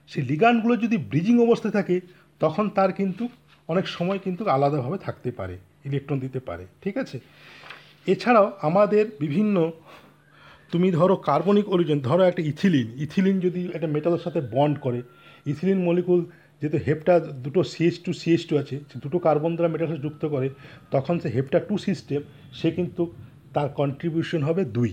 [0.09, 2.01] সেই লিগানগুলো যদি ব্রিজিং অবস্থায় থাকে,
[2.41, 3.29] তখন তার কিন্তু
[3.69, 7.21] অনেক সময় কিন্তু আলাদাভাবে থাকতে পারে ইলেকট্রন দিতে পারে। ঠিক আছে?
[8.07, 9.73] এছাড়াও আমাদের বিভিন্ন,
[10.71, 15.03] তুমি ধরো কার্বনিক অরিজিন ধরো একটা ইথিলিন ইথিলিন যদি একটা মেটালের সাথে বন্ড করে
[15.47, 16.25] ইথিলিন মলিকুল
[16.61, 20.49] যেহেতু হেপটা দুটো সিএস টু সিএস টু আছে দুটো কার্বন দ্বারা মেটালের সাথে যুক্ত করে,
[20.91, 22.21] তখন সে হেপটা টু সিস্টেম
[22.59, 23.03] সে কিন্তু
[23.55, 24.93] তার কন্ট্রিবিউশন হবে দুই।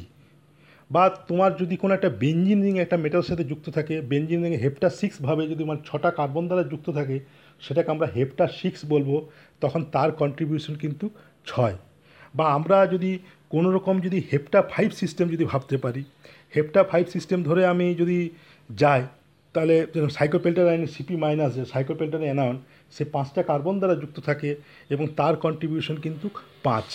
[0.90, 4.90] বা তোমার যদি কোনো একটা বেঞ্জিন রিং একটা মেটালের সাথে যুক্ত থাকে বেঞ্জিন রিংয়ে হেপটা
[5.00, 7.18] সিক্স ভাবে যদি মানে ছটা কার্বন দ্বারা যুক্ত থাকে,
[7.62, 9.10] সেটাকে আমরা হেপটা সিক্স বলব,
[9.62, 11.06] তখন তার কন্ট্রিবিউশন কিন্তু
[11.46, 11.78] ছয়।
[12.36, 13.12] বা আমরা যদি
[13.50, 16.04] কোনো রকম যদি হেপটা ফাইভ সিস্টেম যদি ভাবতে পারি,
[16.56, 18.18] হেপটা ফাইভ সিস্টেম ধরে আমি যদি
[18.70, 19.02] যাই
[19.56, 19.76] তাহলে
[20.18, 22.58] সাইকোপেল্টারাইন সিপি মাইনাস যে সাইকোপেল্টারাইন অ্যানায়ন
[22.96, 24.50] সে পাঁচটা কার্বন দ্বারা যুক্ত থাকে
[24.94, 26.28] এবং তার কন্ট্রিবিউশন কিন্তু
[26.66, 26.88] পাঁচ।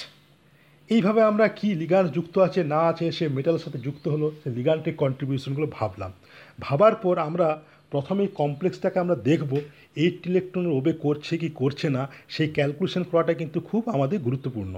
[0.91, 4.95] এইভাবে আমরা কি লিগান যুক্ত আছে, না আছে, সে মেটালের সাথে যুক্ত হলো, সে লিগানটিক
[4.97, 6.13] কন্ট্রিবিউশনগুলো ভাবলাম।
[6.61, 7.49] ভাবার পর আমরা
[7.93, 9.53] প্রথমে কমপ্লেক্সটাকে আমরা দেখব
[10.03, 14.75] এইট ইলেকট্রনের ওবে করছে কি করছে না, সেই ক্যালকুলেশন করাটা কিন্তু খুব আমাদের গুরুত্বপূর্ণ।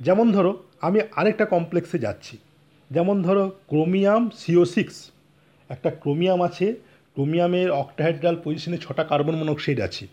[0.00, 0.52] যেমন ধরো,
[0.86, 2.34] আমি আরেকটা কমপ্লেক্সে যাচ্ছি।
[2.90, 4.96] যেমন ধরো ক্রোমিয়াম সিও সিক্স
[5.70, 6.66] একটা ক্রোমিয়াম আছে,
[7.16, 10.04] ক্রোমিয়ামের অক্টাহাইড্রাল পজিশনে ছটা কার্বন মনোক্সাইড আছে।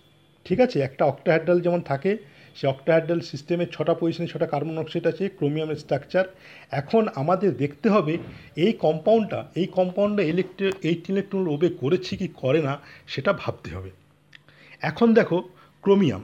[0.46, 0.78] ঠিক আছে?
[0.80, 2.12] একটা অক্টাহাইড্রাল যেমন থাকে
[2.56, 6.26] সে অক্টাহাইড্রাল সিস্টেমের ছটা পজিশনে ছটা কার্বন মনোক্সাইড আছে ক্রোমিয়ামের স্ট্রাকচার
[6.72, 8.14] এখন আমাদের দেখতে হবে
[8.56, 12.74] এই কম্পাউন্ডটা এই কম্পাউন্ডটা ইলেকট্রো এইট ইলেকট্রন ওবে করেছে কি করে না,
[13.08, 13.92] সেটা ভাবতে হবে।
[14.82, 15.38] এখন দেখো,
[15.84, 16.24] ক্রোমিয়াম।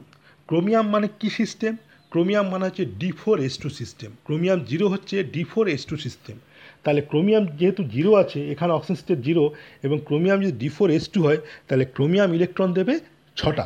[0.49, 1.73] ক্রোমিয়াম মানে কি সিস্টেম
[2.11, 5.95] ক্রোমিয়াম মানে হচ্ছে D four S two system chromium zero হচ্ছে D four S two
[5.97, 6.35] system
[6.83, 9.43] তাহলে ক্রোমিয়াম যেহেতু জিরো আছে, এখানে অক্সিজেন স্টেট জিরো
[9.85, 12.93] এবং ক্রোমিয়াম যদি ডি ফোর এস টু হয়, তাহলে ক্রোমিয়াম ইলেকট্রন দেবে
[13.39, 13.65] ছটা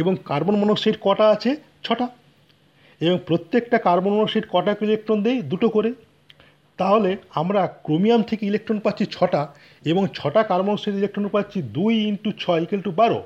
[0.00, 1.50] এবং কার্বন মনোক্সাইড কটা আছে?
[1.86, 2.06] ছটা
[3.00, 5.38] এবং প্রত্যেকটা কার্বন মনোক্সাইড কটা ইলেকট্রন দেয়?
[5.52, 5.90] দুটো করে।
[6.78, 9.42] তাহলে আমরা ক্রোমিয়াম থেকে ইলেকট্রন পাচ্ছি ছটা
[9.90, 13.20] এবং ছটা কার্বন মনোক্সাইড ইলেকট্রন পাচ্ছি দুই ইন্টু ছয় ইকুয়াল টু বারো।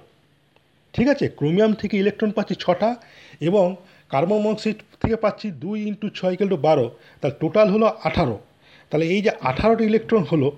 [0.95, 1.27] ঠিক আছে?
[1.39, 2.91] ক্রোমিয়াম থেকে ইলেকট্রন পাচ্ছি ছটা
[3.49, 3.67] এবং
[4.13, 6.87] কার্বন মনোক্সাইড থেকে পাচ্ছি দুই ইন্টু ছয় ইকুয়াল টু বারো।
[7.21, 8.37] তাহলে টোটাল হলো আঠারো।
[8.91, 10.49] তাহলে এই যে আঠারোটি ইলেকট্রন হলো,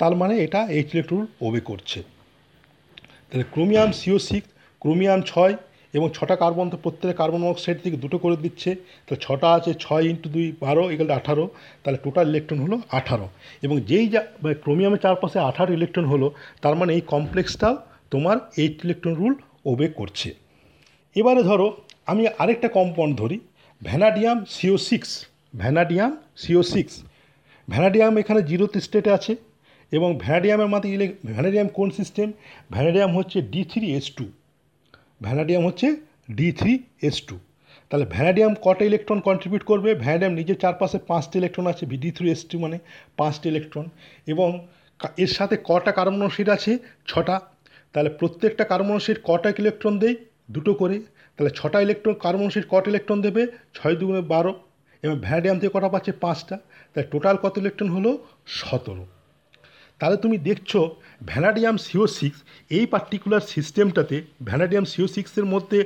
[0.00, 1.98] তার মানে এটা এইট ইলেকট্রন ওবে করছে।
[3.28, 4.48] তাহলে ক্রোমিয়াম সিও সিক্স
[4.82, 5.54] ক্রোমিয়াম ছয়
[5.94, 8.70] এবং ছটা কার্বন তো প্রত্যেক কার্বন অক্সাইড থেকে দুটো করে দিচ্ছে।
[9.04, 11.44] তাহলে ছটা আছে ছয় ইন্টু দুই বারো এগুলো আঠারো,
[11.82, 13.26] তাহলে টোটাল ইলেকট্রন হলো আঠারো।
[13.64, 14.20] এবং যেই যা
[14.64, 16.26] ক্রোমিয়ামের চারপাশে আঠারো ইলেকট্রন হলো,
[16.62, 17.74] তার মানে এই কমপ্লেক্সটাও
[18.12, 19.34] তোমার এইট ইলেকট্রন রুল
[19.70, 20.28] ওবে করছে।
[21.16, 21.66] এবারে ধরো,
[22.10, 23.36] আমি আরেকটা কম্পাউন্ড ধরি
[23.82, 25.10] vanadium CO six
[25.62, 26.92] vanadium CO six
[27.72, 29.32] vanadium এখানে জিরোতে স্টেটে আছে
[29.92, 32.28] এবং ভ্যানাডিয়ামের মাঝে ইলে ভ্যানাডিয়াম কোন সিস্টেম
[32.74, 34.24] ভ্যানাডিয়াম হচ্ছে D three S two
[35.26, 35.86] vanadium হচ্ছে
[36.38, 36.72] ডি থ্রি
[37.08, 37.36] এস টু
[37.90, 39.90] তাহলে ভ্যানাডিয়াম কটা ইলেকট্রন কন্ট্রিবিউট করবে?
[40.04, 42.76] ভ্যানাডিয়াম নিজের চারপাশে পাঁচটি ইলেকট্রন আছে ডি থ্রি এস টু মানে
[43.18, 43.86] পাঁচটি ইলেকট্রন
[44.32, 44.48] এবং
[45.24, 46.72] এর সাথে কটা কার্বনোসিড আছে?
[47.10, 47.36] ছটা।
[47.94, 50.16] তাহলে প্রত্যেকটা কার্বনোসিড কটা ইলেকট্রন দেয়?
[50.54, 50.96] দুটো করে।
[51.36, 53.42] তাহলে ছটা ইলেকট্রন কার্বনোসিড কটা ইলেকট্রন দেবে?
[53.76, 54.52] ছয় দুগুণে বারো।
[55.02, 56.12] এবং ভ্যানাডিয়াম থেকে কটা পাচ্ছে?
[56.24, 56.56] পাঁচটা।
[56.92, 58.10] তাহলে টোটাল কত ইলেকট্রন হলো?
[58.60, 59.04] সতেরো।
[60.00, 60.72] তাহলে তুমি দেখছ
[61.30, 62.38] ভ্যানাডিয়াম সিও সিক্স
[62.76, 64.16] এই পার্টিকুলার সিস্টেমটাতে
[64.48, 65.78] ভ্যানাডিয়াম সিও সিক্সের মধ্যে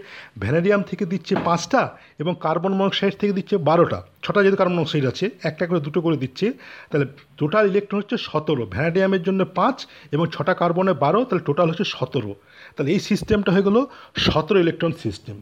[0.42, 1.82] ভ্যানাডিয়াম থেকে দিচ্ছে পাঁচটা
[2.22, 6.16] এবং কার্বন মনোক্সাইড থেকে দিচ্ছে বারোটা। ছটা যেহেতু কার্বন মনোক্সাইড আছে, একটা করে দুটো করে
[6.22, 6.46] দিচ্ছে,
[6.90, 7.06] তাহলে
[7.40, 9.76] টোটাল ইলেকট্রন হচ্ছে সতেরো। ভ্যানাডিয়ামের জন্য পাঁচ
[10.14, 12.32] এবং ছটা কার্বনে বারো, তাহলে টোটাল হচ্ছে সতেরো।
[12.74, 13.80] তাহলে এই সিস্টেমটা হয়ে গেলো
[14.26, 15.36] সতেরো ইলেকট্রন সিস্টেম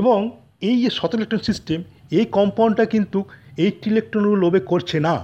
[0.00, 0.18] এবং
[0.68, 1.78] এই যে সতেরো ইলেকট্রন সিস্টেম
[2.18, 3.18] এই কম্পাউন্ডটা কিন্তু
[3.64, 5.14] এইট ইলেকট্রন লোবে করছে না।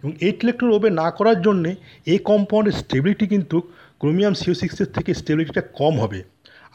[0.00, 1.70] এবং এইট ইলেকট্রন লোবে না করার জন্যে
[2.12, 3.56] এই কম্পাউন্ডের স্টেবিলিটি কিন্তু
[4.00, 6.20] ক্রোমিয়াম সিও সিক্সের থেকে স্টেবিলিটিটা কম হবে।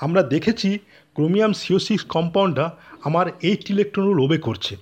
[0.06, 0.70] আমরা দেখেছি
[1.16, 2.66] ক্রোমিয়াম সিও সিক্স কম্পাউন্ডটা
[3.08, 4.74] আমার এইট ইলেকট্রন লোবে করছে।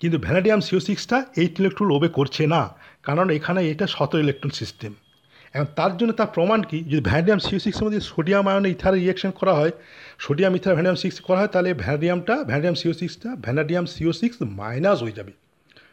[0.00, 2.62] কিন্তু ভ্যানাডিয়াম সিও সিক্সটা এইট ইলেকট্রন লোবে করছে না,
[3.06, 4.92] কারণ এখানে এটা সতেরো ইলেকট্রন সিস্টেম
[5.54, 6.78] এখন তার জন্য তার প্রমাণ কি?
[6.90, 9.72] যদি ভ্যানাডিয়াম সিও সিক্সের মধ্যে সোডিয়াম আয়নে ইথার রিয়েকশন করা হয়
[10.24, 14.98] সোডিয়াম ইথার ভ্যানাডিয়াম সিক্স করা হয়, তাহলে ভ্যানাডিয়ামটা ভ্যানাডিয়াম সিও সিক্সটা ভ্যানাডিয়াম সিও সিক্স মাইনাস
[15.04, 15.32] হয়ে যাবে।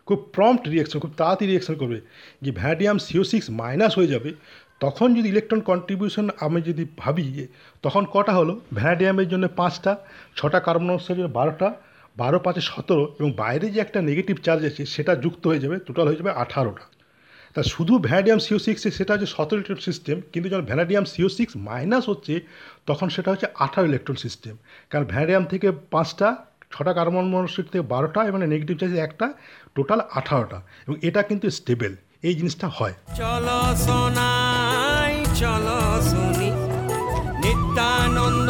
[0.10, 2.00] খুব প্রম্পট রিয়েকশন খুব তাড়াতাড়ি রিয়েকশন করবে।
[2.44, 4.30] যে ভ্যানাডিয়াম সিও সিক্স মাইনাস হয়ে যাবে,
[4.84, 7.46] তখন যদি ইলেকট্রন কন্ট্রিবিউশন আমি যদি ভাবি যে
[7.86, 8.54] তখন কটা হলো?
[8.78, 9.92] ভ্যানাডিয়ামের জন্য পাঁচটা,
[10.38, 11.70] ছটা কার্বন অক্সাইডের বারোটা,
[12.22, 16.06] বারো পাঁচে সতেরো, এবং বাইরে যে একটা নেগেটিভ চার্জ আছে, সেটা যুক্ত হয়ে যাবে টোটাল
[16.10, 16.86] হয়ে যাবে আঠারোটা।
[17.56, 21.54] তা শুধু ভ্যানাডিয়াম সিও সিক্সে সেটা হচ্ছে সতেরো ইলেকট্রন সিস্টেম কিন্তু যখন ভ্যানাডিয়াম সিও সিক্স
[21.68, 22.34] মাইনাস হচ্ছে,
[22.90, 24.54] তখন সেটা হচ্ছে আঠারো ইলেকট্রন সিস্টেম
[24.92, 26.28] কারণ ভ্যানাডিয়াম থেকে পাঁচটা,
[26.74, 29.28] ছটা কার্বন মনোক্সাইড থেকে বারোটা, এবং নেগেটিভ চার্জ একটা
[29.76, 36.50] টোটাল আঠারোটা। এবং এটা কিন্তু স্টেবল এই জিনিসটা হয়। চলো সোনাই চলো শুনি
[37.44, 38.50] নিত্যানন্দ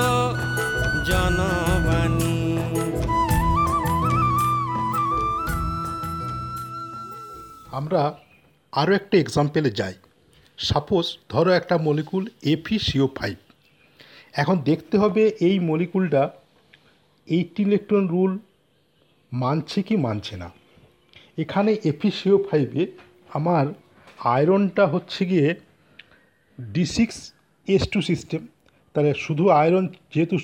[1.10, 2.36] জনবাণী।
[7.72, 8.02] আমরা
[8.72, 9.94] আরও একটা এক্সাম্পলে যাই।
[10.58, 13.36] সাপোজ ধরো একটা মলিকুল এফি সিও ফাইভ
[14.34, 16.30] এখন দেখতে হবে এই মলিকুলটা
[17.28, 18.32] এইটি ইলেকট্রন রুল
[19.34, 20.50] মানছে কি মানছে না।
[21.41, 22.84] এখানে এফি সিও ফাইভে
[23.38, 23.65] আমার
[24.36, 25.47] আয়রনটা হচ্ছে গিয়ে
[26.73, 27.17] D six
[27.67, 28.41] S two system
[28.93, 30.36] তাহলে শুধু আয়রন যেহেতু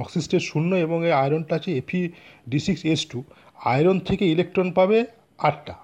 [0.00, 2.00] অক্সিস্টের শূন্য এবং এই আয়রনটা আছে এফি
[2.48, 3.18] D six S two
[3.64, 4.98] iron থেকে ইলেকট্রন পাবে
[5.38, 5.74] আটটা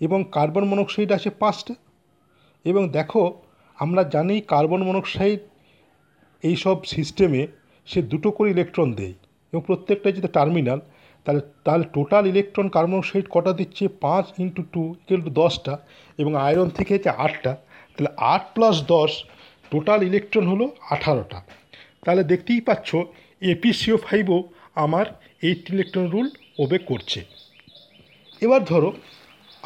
[0.00, 1.74] এবং কার্বন মনোক্সাইড আছে পাঁচটা।
[2.64, 3.22] এবং দেখো,
[3.78, 5.40] আমরা জানি কার্বন মনোক্সাইড
[6.42, 7.42] এইসব সিস্টেমে
[7.86, 9.14] সে দুটো করে ইলেকট্রন দেয়
[9.52, 10.80] এবং প্রত্যেকটা যেটা টার্মিনাল
[11.28, 13.84] তাহলে তাহলে টোটাল ইলেকট্রন কার্বন মনোক্সাইড কটা দিচ্ছে?
[14.04, 15.74] পাঁচ ইন্টু টু ইকুয়াল টু দশটা
[16.18, 17.52] এবং আয়রন থেকে হচ্ছে আটটা।
[17.94, 19.12] তাহলে আট প্লাস দশ
[19.72, 20.64] টোটাল ইলেকট্রন হলো
[20.94, 21.38] আঠারোটা।
[22.04, 22.88] তাহলে দেখতেই পাচ্ছ
[23.52, 24.38] এপিসিও ফাইভও
[24.84, 25.06] আমার
[25.48, 26.28] এইট ইলেকট্রন রুল
[26.62, 27.20] ওবে করছে।
[28.44, 28.90] এবার ধরো,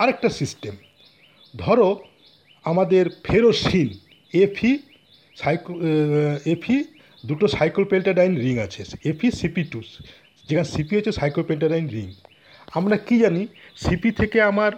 [0.02, 0.74] আরেকটা সিস্টেম
[1.54, 1.88] ধরো,
[2.64, 3.88] আমাদের ফেরোসিন
[4.44, 4.72] এফি
[5.40, 5.72] সাইকো
[6.54, 6.76] এফি
[7.28, 9.80] দুটো সাইক্লোপেন্টাডাইন রিং আছে এফি সিপি টু
[10.52, 12.08] যেখানে সিপি হচ্ছে সাইক্লোপেন্টাডাইন রিং।
[12.78, 13.42] আমরা কি জানি
[13.84, 14.72] সিপি থেকে আমার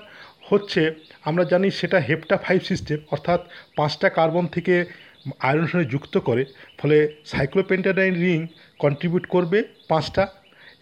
[0.50, 0.82] হচ্ছে,
[1.28, 3.40] আমরা জানি সেটা হেপটা ফাইভ সিস্টেম, অর্থাৎ
[3.78, 4.74] পাঁচটা কার্বন থেকে
[5.48, 6.42] আয়রন সঙ্গে যুক্ত করে,
[6.80, 6.96] ফলে
[7.32, 8.38] সাইক্লোপেন্টাডাইন রিং
[8.82, 9.58] কন্ট্রিবিউট করবে
[9.90, 10.24] পাঁচটা,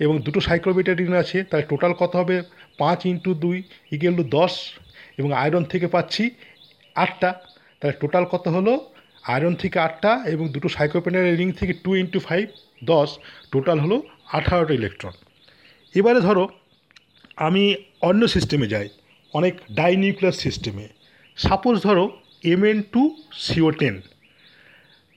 [0.04, 2.36] এবং দুটো সাইক্লোপেন্টাডাইন রিং আছে তাহলে টোটাল কত হবে?
[2.82, 3.56] পাঁচ ইন্টু দুই
[3.94, 4.52] ইকুয়াল টু দশ,
[5.18, 6.24] এবং আয়রন থেকে পাচ্ছি
[7.04, 7.30] আটটা
[7.78, 8.72] তাহলে টোটাল কত হলো?
[9.34, 12.44] আয়রন থেকে আটটা, এবং দুটো সাইক্লোপেন্টাডাইন রিং থেকে টু ইন্টু ফাইভ
[12.92, 13.08] দশ
[13.52, 13.96] টোটাল হলো
[14.38, 15.14] আঠারোটা ইলেকট্রন
[15.94, 16.44] এবারে ধরো,
[17.46, 17.64] আমি
[18.08, 18.88] অন্য সিস্টেমে যাই,
[19.34, 20.86] অনেক ডাইনিউক্লিয়ার সিস্টেমে
[21.38, 22.04] সাপোজ ধরো
[22.52, 23.02] M N two
[23.44, 23.96] CO ten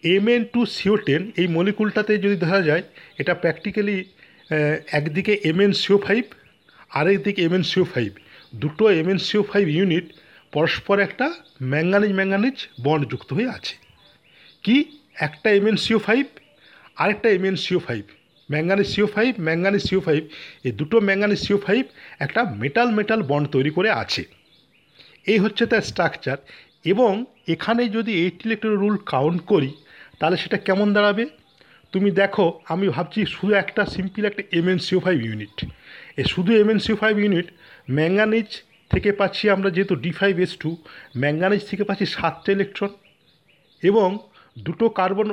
[0.03, 2.83] M N two CO ten এই মলিকুলটাতে যদি ধরা যায়,
[3.21, 3.97] এটা প্র্যাকটিক্যালি
[4.99, 6.23] একদিকে এম এন সিও ফাইভ
[6.99, 8.09] আরেকদিকে এম এন সিও ফাইভ
[8.61, 10.05] দুটো M N CO five unit
[10.53, 11.27] পরস্পর একটা
[11.71, 13.75] ম্যাঙ্গানিজ ম্যাঙ্গানিজ বন্ড যুক্ত হয়ে আছে।
[14.63, 14.75] কি?
[15.27, 16.23] একটা এম এন সিও ফাইভ
[17.01, 18.03] আরেকটা M N CO five
[18.49, 20.21] manganese CO five manganese CO five
[20.67, 21.83] এই দুটো ম্যাঙ্গানিজ সিও ফাইভ
[22.25, 24.23] একটা মেটাল মেটাল বন্ড তৈরি করে আছে।
[25.31, 26.37] এই হচ্ছে তার স্ট্রাকচার
[26.91, 27.11] এবং
[27.53, 29.71] এখানে যদি এইট ইলেকট্রন রুল কাউন্ট করি,
[30.19, 31.23] তাহলে সেটা কেমন দাঁড়াবে?
[31.93, 35.55] তুমি দেখো, আমি ভাবছি শুধু একটা সিম্পল একটা এমএনসিও ফাইভ ইউনিট
[36.21, 37.47] এ শুধু এমএনসিও ফাইভ ইউনিট
[37.97, 38.49] ম্যাঙ্গানিজ
[38.91, 40.69] থেকে পাচ্ছি আমরা যেহেতু D five S two
[41.21, 42.91] manganese থেকে পাচ্ছি সাতটা ইলেকট্রন
[43.83, 44.07] এবং
[44.55, 45.27] দুটো কার্বন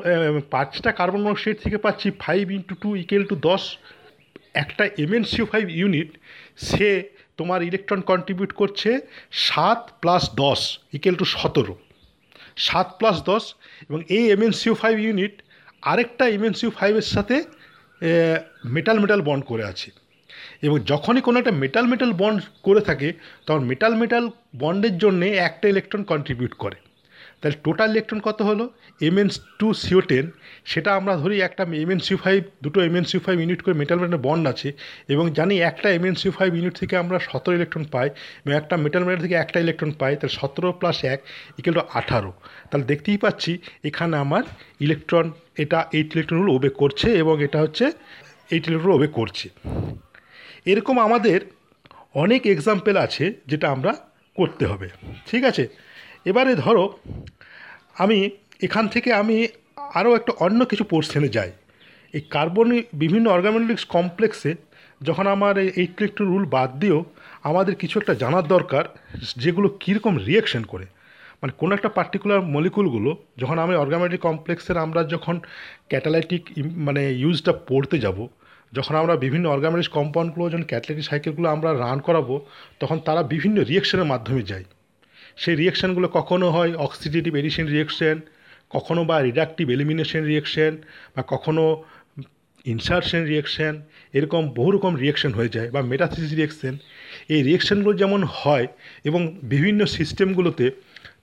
[0.54, 3.62] পাঁচটা কার্বন মনোক্সাইড থেকে পাচ্ছি five into two equal to দশ।
[4.62, 6.10] একটা এমএনসিও ফাইভ ইউনিট
[6.68, 6.88] সে
[7.38, 8.90] তোমার ইলেকট্রন কন্ট্রিবিউট করছে
[9.48, 10.60] সাত প্লাস দশ
[10.96, 11.74] ইকুয়াল টু সতেরো।
[12.68, 13.44] সাত প্লাস দশ
[13.88, 15.34] এবং এই এমএনসিও ফাইভ ইউনিট
[15.90, 17.36] আরেকটা এমএনসিও ফাইভের সাথে
[18.76, 19.88] মেটাল মেটাল বন্ড করে আছে।
[20.66, 23.08] এবং যখনই কোনো একটা মেটাল মেটাল বন্ড করে থাকে,
[23.46, 24.24] তখন মেটাল মেটাল
[24.62, 26.78] বন্ডের জন্যে একটা ইলেকট্রন কন্ট্রিবিউট করে।
[27.42, 28.64] তাহলে টোটাল ইলেকট্রন কত হলো?
[29.08, 29.28] এমএন
[29.60, 30.26] টু সিও টেন
[30.70, 34.20] সেটা আমরা ধরি একটা এমএন সি ফাইভ দুটো এমএন সি ফাইভ ইউনিট করে মেটাল মেটাল
[34.28, 34.68] বন্ড আছে,
[35.12, 38.06] এবং জানি একটা এমএন সি ফাইভ ইউনিট থেকে আমরা সতেরো ইলেকট্রন পাই,
[38.42, 41.20] এবং একটা মেটাল মেটাল থেকে একটা ইলেকট্রন পাই, তাহলে সতেরো প্লাস এক
[41.58, 42.30] ইকুয়াল টু আঠারো।
[42.68, 43.52] তাহলে দেখতেই পাচ্ছি
[43.88, 44.42] এখানে আমার
[44.86, 45.26] ইলেকট্রন
[45.62, 47.84] এটা এইট ইলেকট্রন রুল ওবে করছে, এবং এটা হচ্ছে
[48.54, 49.46] এইট ইলেকট্রন ওবে করছে।
[50.70, 51.38] এরকম আমাদের
[52.22, 53.92] অনেক এক্সাম্পল আছে, যেটা আমরা
[54.38, 54.88] করতে হবে।
[55.30, 55.64] ঠিক আছে?
[56.30, 56.84] এবারে ধরো,
[58.02, 58.18] আমি
[58.66, 59.36] এখান থেকে আমি
[59.98, 61.50] আরও একটা অন্য কিছু পোর্শনে যাই।
[62.14, 64.52] এই কার্বনি বিভিন্ন অর্গানোলিক্স কমপ্লেক্সে
[65.00, 67.00] যখন আমার এই ইলেকট্রন রুল বাদ দিয়েও
[67.50, 68.84] আমাদের কিছু একটা জানার দরকার,
[69.42, 70.86] যেগুলো কীরকম রিয়াকশন করে।
[71.40, 75.36] মানে কোনো একটা পার্টিকুলার মলিকুলগুলো যখন আমি অর্গামেটিক কমপ্লেক্সের আমরা যখন
[75.90, 76.42] ক্যাটালাইটিক
[76.86, 78.18] মানে ইউজটা পড়তে যাব,
[78.72, 82.34] যখন আমরা বিভিন্ন অর্গামেটিক কম্পাউন্ডগুলো যখন ক্যাটালাইটিক সাইকেলগুলো আমরা রান করাবো,
[82.80, 84.66] তখন তারা বিভিন্ন রিয়াকশনের মাধ্যমে যায়।
[85.36, 88.20] সেই রিয়েকশানগুলো কখনো হয় অক্সিডেটিভ এডিশন রিয়াকশন
[88.70, 90.72] কখনো বা রিডাকটিভ এলিমিনেশন রিয়াকশন
[91.16, 91.84] বা কখনো
[92.66, 93.82] ইনসার্শন রিয়াকশন
[94.14, 96.78] এরকম বহু রকম রিয়াকশন হয়ে যায় বা মেটাথিস রিয়াকশন
[97.28, 98.66] এই রিয়াকশানগুলো যেমন হয়
[99.04, 100.70] এবং বিভিন্ন সিস্টেমগুলোতে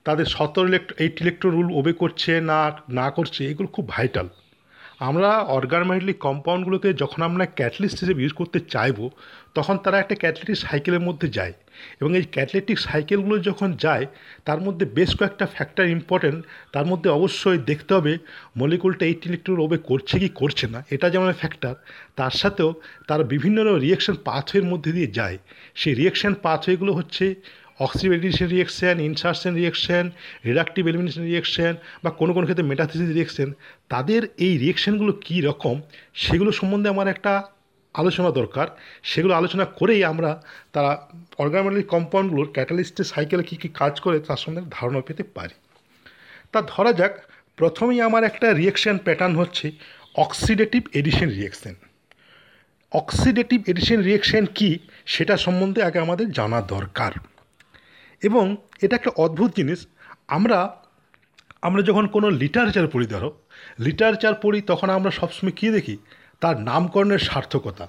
[0.04, 4.28] তাদের সতেরো electro eight electro rule obey করছে না না করছে, এগুলো খুব ভাইটাল
[4.98, 9.08] আমরা অর্গানমেটিক কম্পাউন্ডগুলোকে যখন আমরা ক্যাটালিস্ট হিসেবে ইউজ করতে চাইব,
[9.54, 11.52] তখন তারা একটা ক্যাটালিটিক সাইকেলের মধ্যে যায়।
[12.00, 14.06] এবং এই ক্যাটালিটিক সাইকেলগুলো যখন যায়,
[14.44, 16.38] তার মধ্যে বেশ কয়েকটা ফ্যাক্টর ইম্পর্টেন্ট
[16.74, 18.12] তার মধ্যে অবশ্যই দেখতে হবে
[18.60, 21.74] মলিকুলটা এইট ইলেকট্রন ওবে করছে কি করছে না। এটা যেমন ফ্যাক্টর
[22.18, 22.70] তার সাথেও
[23.08, 25.36] তার বিভিন্ন রিয়েকশন পাথওয়ের মধ্যে দিয়ে যায়।
[25.80, 27.34] সেই রিয়েকশন পাথওয়েগুলো হচ্ছে
[27.86, 30.04] oxidation reaction insertion reaction
[30.46, 31.72] reductive elimination reaction
[32.04, 33.48] বা কোনো কোনো ক্ষেত্রে মেটাথিসিস রিয়েকশন
[33.88, 35.80] তাদের এই রিয়েকশনগুলো কী রকম,
[36.14, 37.32] সেগুলো সম্বন্ধে আমার একটা
[37.94, 38.66] আলোচনা দরকার।
[39.02, 44.62] সেগুলো আলোচনা করেই আমরা তারা অর্গানমেটিক কম্পাউন্ডগুলোর ক্যাটালিস্টের সাইকেলে কী কী কাজ করে তার সঙ্গে
[44.70, 45.54] ধারণা পেতে পারি।
[46.52, 47.12] তা ধরা যাক,
[47.56, 49.72] প্রথমেই আমার একটা রিয়েকশন প্যাটার্ন হচ্ছে
[50.14, 51.74] oxidative addition reaction
[52.92, 57.12] oxidative addition reaction কি সেটা সম্বন্ধে আগে আমাদের জানা দরকার।
[58.22, 59.86] এবং এটা একটা অদ্ভুত জিনিস,
[60.28, 60.76] আমরা
[61.62, 63.30] আমরা যখন কোনো লিটারেচার পড়ি ধরো
[63.78, 65.96] লিটারেচার পড়ি তখন আমরা সবসময় কী দেখি?
[66.40, 67.88] তার নামকরণের সার্থকতা।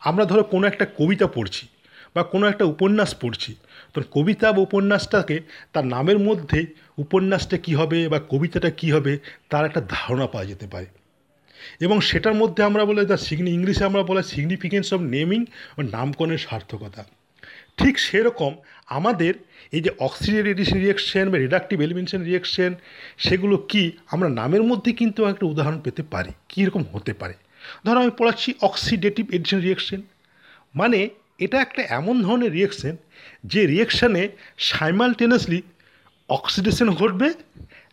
[0.00, 1.66] আমরা ধরো কোনো একটা কবিতা পড়ছি
[2.14, 3.54] বা কোনো একটা উপন্যাস পড়ছি,
[3.94, 5.40] তো কবিতা বা উপন্যাসটাকে
[5.72, 6.66] তার নামের মধ্যে
[6.98, 9.18] উপন্যাসটা কী হবে বা কবিতাটা কী হবে
[9.50, 10.86] তার একটা ধারণা পাওয়া যেতে পারে।
[11.80, 15.44] এবং সেটার মধ্যে আমরা বলে দ্য সিগনি ইংলিশে আমরা বলে সিগনিফিকেন্স অফ নেমিং
[15.78, 17.04] ও নামকরণের সার্থকতা।
[17.76, 19.34] ঠিক সেরকম আমাদের
[19.72, 22.74] এই যে অক্সিডেশন রিয়েকশন বা রিডাকটিভ এলিমিনেশন রিয়েকশন
[23.18, 26.30] সেগুলো কি আমরা নামের মধ্যে কিন্তু একটা উদাহরণ পেতে পারি?
[26.48, 27.34] কীরকম হতে পারে?
[27.84, 30.00] ধরো আমি পড়াচ্ছি অক্সিডেটিভ এডিশন রিয়েকশন
[30.74, 32.96] মানে এটা একটা এমন ধরনের রিয়েকশন
[33.44, 35.62] যে রিয়েকশানে সাইমালটেনাসলি
[36.28, 37.28] অক্সিডেশন ঘটবে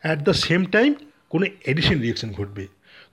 [0.03, 0.91] অ্যাট দ্য সেম টাইম
[1.29, 2.67] কোনো এডিশন রিয়েকশন ঘটবে।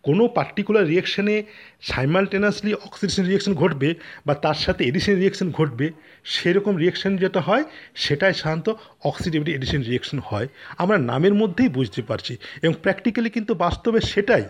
[0.05, 1.35] কোনো পার্টিকুলার রিয়েকশানে
[1.83, 3.88] সাইমালটেনাসলি অক্সিডেশন রিয়েকশন ঘটবে
[4.27, 5.87] বা তার সাথে এডিশন রিয়েকশন ঘটবে,
[6.25, 8.68] সেরকম রিয়েকশন যেটা হয়, সেটাই সাধারণত
[9.05, 10.46] অক্সিডেটিভ এডিশন রিয়েকশন হয়।
[10.79, 14.44] আমরা নামের মধ্যেই বুঝতে পারছি এবং প্র্যাকটিক্যালি কিন্তু বাস্তবে সেটাই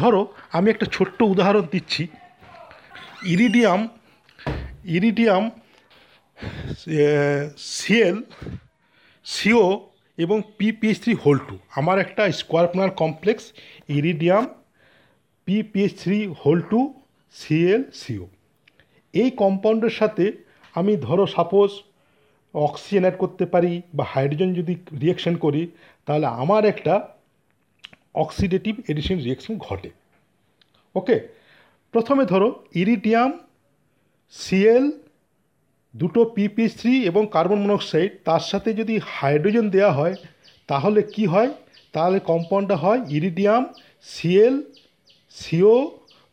[0.00, 0.20] ধরো,
[0.56, 2.02] আমি একটা ছোট্ট উদাহরণ দিচ্ছি।
[3.34, 3.80] ইরিডিয়াম
[4.96, 5.44] ইরিডিয়াম
[7.78, 8.18] সিএল,
[9.26, 9.64] সিও
[10.24, 13.44] এবং পিপিএইচ থ্রি হোল টু। আমার একটা square planar complex,
[13.98, 14.44] iridium,
[15.46, 16.80] PPH three whole two,
[17.40, 18.26] CL, CO.
[19.14, 20.24] এই কম্পাউন্ডের সাথে
[20.78, 21.70] আমি ধরো, সাপোজ,
[22.54, 25.62] অক্সিজেন অ্যাড করতে পারি বা হাইড্রোজেন যদি রিয়েকশন করি,
[26.06, 26.94] তাহলে আমার একটা
[28.24, 29.90] অক্সিডেটিভ এডিশন রিয়েকশন ঘটে।
[30.94, 31.16] ওকে
[31.94, 32.48] প্রথমে ধরো
[32.82, 33.30] ইরিডিয়াম
[34.34, 34.86] সিএল
[35.94, 40.14] দুটো পিপি থ্রি এবং কার্বন মনোক্সাইড তার সাথে যদি হাইড্রোজেন দেওয়া হয়,
[40.68, 41.50] তাহলে কি হয়?
[41.94, 43.62] তাহলে কম্পাউন্ডটা হয় ইরিডিয়াম
[44.12, 44.56] সিএল
[45.36, 45.76] সিও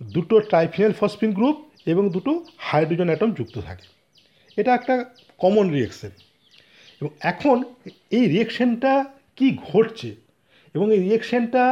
[0.01, 1.57] দুটো ট্রাইফিনাল ফসফিন গ্রুপ
[1.91, 2.31] এবং দুটো
[2.67, 3.85] হাইড্রোজেন অ্যাটম যুক্ত থাকে।
[4.59, 4.95] এটা একটা
[5.43, 6.11] কমন রিয়েকশন
[6.99, 7.57] এবং এখন
[8.17, 8.91] এই রিয়েকশনটা
[9.37, 10.09] কি ঘটছে?
[10.75, 11.63] এবং এই রিয়েকশনটা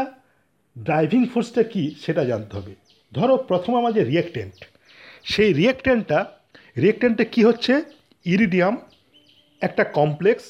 [0.78, 2.76] ড্রাইভিং ফোর্সটা কি সেটা জানতে হবে।
[3.14, 4.54] ধরো প্রথম আমার যে রিয়েকটেন্ট
[5.24, 6.26] সেই রিয়েকটেন্টটা
[6.78, 7.74] রিয়েকটেন্টে কী হচ্ছে?
[8.26, 8.78] ইরিডিয়াম
[9.62, 10.46] একটা কমপ্লেক্স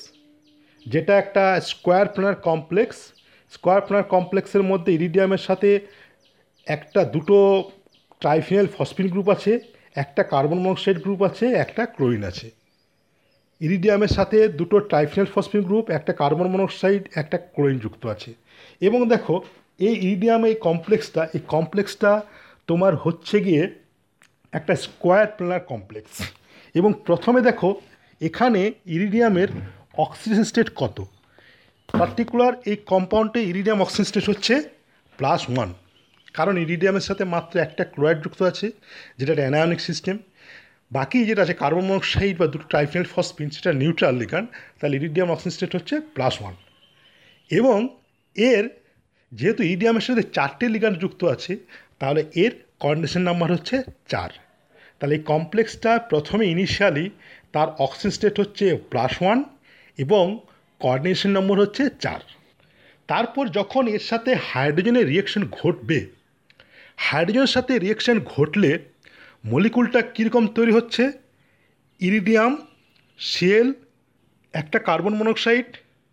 [0.88, 2.98] যেটা একটা square planar complex
[3.52, 5.80] square planar কমপ্লেক্সের মধ্যে ইরিডিয়ামের সাথে
[6.68, 7.38] একটা দুটো
[8.20, 9.60] ট্রাইফিনাল ফসফিন গ্রুপ আছে,
[9.96, 12.61] একটা কার্বন মনোক্সাইড গ্রুপ আছে, একটা ক্লোরিন আছে।
[13.62, 18.34] ইরিডিয়ামের সাথে দুটো ট্রাইফিনাল ফসফিন গ্রুপ, একটা কার্বন মনোক্সাইড, একটা ক্লোরিন যুক্ত আছে।
[18.82, 19.42] এবং দেখো,
[19.80, 22.22] এই ইরিডিয়াম, এই কমপ্লেক্সটা এই কমপ্লেক্সটা
[22.68, 23.64] তোমার হচ্ছে গিয়ে
[24.52, 26.22] একটা স্কোয়ার প্লানার কমপ্লেক্স।
[26.74, 27.82] এবং প্রথমে দেখো,
[28.22, 29.48] এখানে ইরিডিয়ামের
[29.98, 31.02] অক্সিজেন স্টেট কত?
[32.00, 34.64] পার্টিকুলার এই কম্পাউন্ডে ইরিডিয়াম অক্সিজেন স্টেট হচ্ছে
[35.18, 35.74] প্লাস ওয়ান।
[36.34, 38.72] কারণ ইরিডিয়ামের সাথে মাত্র একটা ক্লোরাইড যুক্ত আছে,
[39.18, 40.18] যেটা একটা অ্যানায়নিক সিস্টেম।
[40.92, 44.44] বাকি যেটা আছে কার্বন মনোক্সাইড বা দুটো ট্রাইফিনাল ফসফিন, সেটা নিউট্রাল লিগান
[44.78, 46.56] তাহলে ইরিডিয়াম অক্সিজেন স্টেট হচ্ছে প্লাস ওয়ান
[47.50, 47.78] এবং
[48.36, 48.64] এর
[49.32, 51.54] যেহেতু ইরিডিয়ামের সাথে চারটে লিগান যুক্ত আছে,
[52.00, 53.76] তাহলে এর কন্ডিশন নাম্বার হচ্ছে
[54.08, 54.32] চার।
[54.98, 57.06] তাহলে এই কমপ্লেক্সটা প্রথমে ইনিশিয়ালি
[57.54, 59.40] তার অক্সিজেন স্টেট হচ্ছে প্লাস ওয়ান
[59.98, 60.26] এবং
[60.82, 62.22] কোঅর্ডিনেশন নম্বর হচ্ছে চার।
[63.10, 66.00] তারপর যখন এর সাথে হাইড্রোজেনের রিয়েকশন ঘটবে
[67.08, 68.72] হাইড্রোজেনের সাথে রিয়েকশন ঘটলে
[69.46, 71.12] মলিকুলটা কীরকম তৈরি হচ্ছে?
[72.00, 72.58] ইরিডিয়াম
[73.20, 73.74] সিএল
[74.54, 75.66] একটা কার্বন মনোক্সাইড,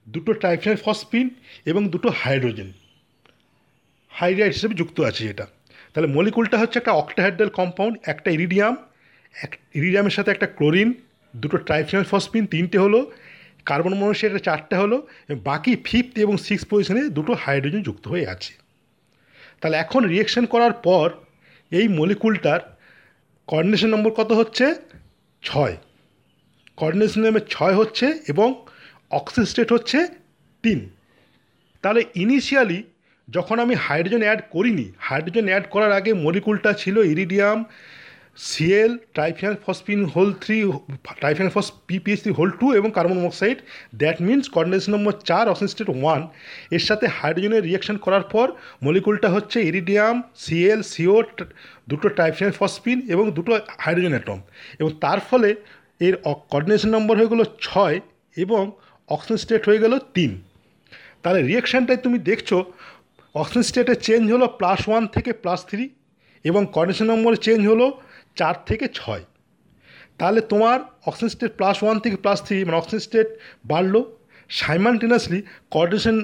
[0.09, 1.31] দুটো ট্রাইফিনাল ফসফিন
[1.67, 2.73] এবং দুটো হাইড্রোজেন।
[4.09, 5.47] হাইড্রাইড হিসেবে যুক্ত আছে এটা।
[5.95, 8.77] তাহলে মলিকুলটা হচ্ছে একটা অক্টাহাইড্রাল কম্পাউন্ড, একটা ইরিডিয়াম,
[9.43, 10.93] এক, ইরিডিয়ামের সাথে একটা ক্লোরিন,
[11.37, 13.13] দুটো ট্রাইফিনাল ফসফিন, তিনটে হলো,
[13.65, 18.55] কার্বন মনোক্সাইড চারটে হলো বাকি ফিফথ এবং সিক্স পজিশনে দুটো হাইড্রোজেন যুক্ত হয়ে আছে।
[19.61, 21.11] তাহলে এখন রিয়েকশন করার পর
[21.71, 22.78] এই মলিকুলটার
[23.49, 24.75] কোঅর্ডিনেশন নম্বর কত হচ্ছে?
[25.43, 25.77] ছয়।
[26.77, 28.49] কর্ডিনেশন নম্বর ছয় হচ্ছে এবং
[29.11, 29.99] অক্সিজেন স্টেট হচ্ছে
[30.63, 30.79] তিন।
[31.83, 32.83] তাহলে ইনিশিয়ালি
[33.29, 37.65] যখন আমি হাইড্রোজেন অ্যাড করিনি হাইড্রোজেন অ্যাড করার আগে মলিকুলটা ছিল iridium
[38.39, 40.57] CL triphenyl phosphine whole three
[41.21, 43.59] triphenyl phos PPS three whole two এবং carbon monoxide
[43.95, 48.47] that means condensation number চার অক্সিজেন স্টেট ওয়ানের সাথে হাইড্রোজেনের রিয়াকশন করার পর
[48.83, 51.17] মলিকুলটা হচ্ছে ইরিডিয়াম সিএল সিও
[51.89, 54.39] দুটো ট্রাইফিয়ান ফসফিন এবং দুটো হাইড্রোজেন অ্যাটম
[54.79, 55.49] এবং তার ফলে
[56.01, 56.15] এর
[56.51, 57.97] কর্ডিনেশন নম্বর হয়ে গেলো ছয়
[58.37, 58.63] এবং
[59.09, 60.31] অক্সিজেন স্টেট হয়ে গেল তিন।
[61.23, 62.51] তাহলে রিয়াকশানটায় তুমি দেখছ
[63.35, 65.85] অক্সিজেন স্টেটে চেঞ্জ হলো প্লাস ওয়ান থেকে প্লাস থ্রি
[66.45, 67.87] এবং কন্ডিশন নম্বর চেঞ্জ হলো
[68.39, 69.25] চার থেকে ছয়।
[70.19, 73.29] তাহলে তোমার অক্সিজেন স্টেট প্লাস ওয়ান থেকে প্লাস থ্রি মানে অক্সিজেন স্টেট
[73.71, 74.01] বাড়লো।
[74.61, 75.39] সাইমালটেনাসলি
[75.73, 76.17] কোঅর্ডিনেশন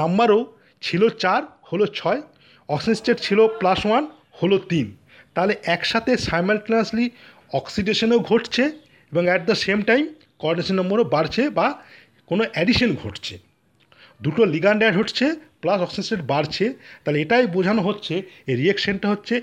[0.00, 0.40] নাম্বারও
[0.86, 2.20] ছিল চার, হলো ছয়
[2.68, 4.04] অক্সিজেন স্টেট ছিল প্লাস ওয়ান
[4.40, 4.86] হলো তিন।
[5.34, 7.06] তাহলে একসাথে সাইমালটেনাসলি
[7.58, 8.62] অক্সিডেশনও ঘটছে
[9.12, 10.02] এবং at the same time
[10.40, 11.66] coordination নম্বরও বাড়ছে বা
[12.30, 13.34] কোনো অ্যাডিশন ঘটছে।
[14.24, 15.26] দুটো লিগান্ড অ্যাড হচ্ছে
[15.62, 16.64] প্লাস অক্সিজেন স্টেট বাড়ছে।
[17.02, 18.14] তাহলে এটাই বোঝানো হচ্ছে,
[18.50, 19.34] এই রিয়েকশনটা হচ্ছে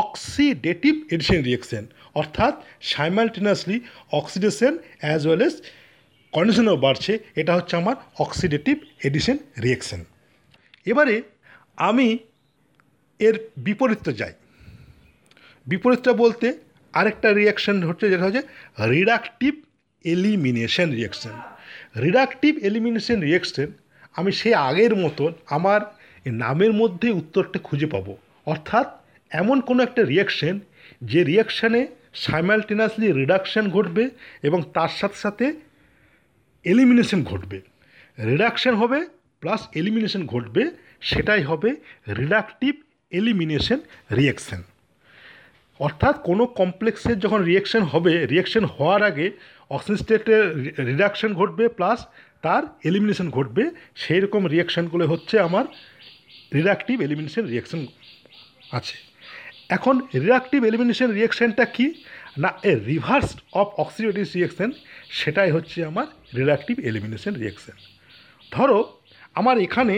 [0.00, 1.84] অক্সিডেটিভ এডিশন রিয়েকশন
[2.20, 2.54] অর্থাৎ
[2.92, 3.76] simultaneously
[4.18, 5.54] oxidation as well as
[6.32, 8.76] কন্ডিশনও বাড়ছে, এটা হচ্ছে আমার অক্সিডেটিভ
[9.08, 10.00] এডিশন রিয়েকশন
[10.90, 11.14] এবারে
[11.88, 12.08] আমি
[13.20, 14.34] এর বিপরীতটা যাই।
[15.66, 16.46] বিপরীতটা বলতে
[16.94, 18.42] আরেকটা রিয়াকশন হচ্ছে, যেটা হচ্ছে
[18.92, 19.52] reductive
[20.04, 21.34] elimination reaction
[22.04, 23.68] reductive elimination reaction
[24.16, 25.80] আমি সে আগের মতন আমার
[26.26, 28.12] নামের মধ্যে উত্তরটা খুঁজে পাবো।
[28.52, 28.86] অর্থাৎ
[29.40, 30.60] এমন কোনো একটা রিয়াকশন
[31.02, 34.10] যে রিয়াকশানে সাইমালটেনাসলি রিডাকশন ঘটবে
[34.42, 35.46] এবং তার সাথে সাথে
[36.64, 37.60] এলিমিনেশন ঘটবে।
[38.24, 38.98] রিডাকশান হবে
[39.40, 40.62] প্লাস এলিমিনেশন ঘটবে,
[41.00, 41.76] সেটাই হবে
[42.18, 42.74] রিডাকটিভ
[43.10, 43.78] এলিমিনেশন
[44.16, 44.62] রিয়াকশন
[45.80, 49.30] অর্থাৎ কোনো কমপ্লেক্সের যখন রিয়াকশান হবে রিয়াকশন হওয়ার আগে
[49.70, 50.42] অক্সিজেন স্টেটের
[50.88, 51.98] রিডাকশন ঘটবে প্লাস
[52.42, 55.64] তার এলিমিনেশন ঘটবে সেই রকম রিয়াকশানগুলো হচ্ছে আমার
[56.54, 57.86] রিডাকটিভ এলিমিনেশন রিয়াকশন
[58.72, 59.11] আছে।
[59.76, 61.86] এখন রিডাকটিভ এলিমিনেশন রিয়াকশানটা কি?
[62.42, 63.28] না a reverse
[63.60, 64.70] of oxidative reaction
[65.20, 66.06] সেটাই হচ্ছে আমার
[66.38, 67.76] রিডাকটিভ এলিমিনেশন রিয়াকশান
[68.52, 68.78] ধরো,
[69.40, 69.94] আমার এখানে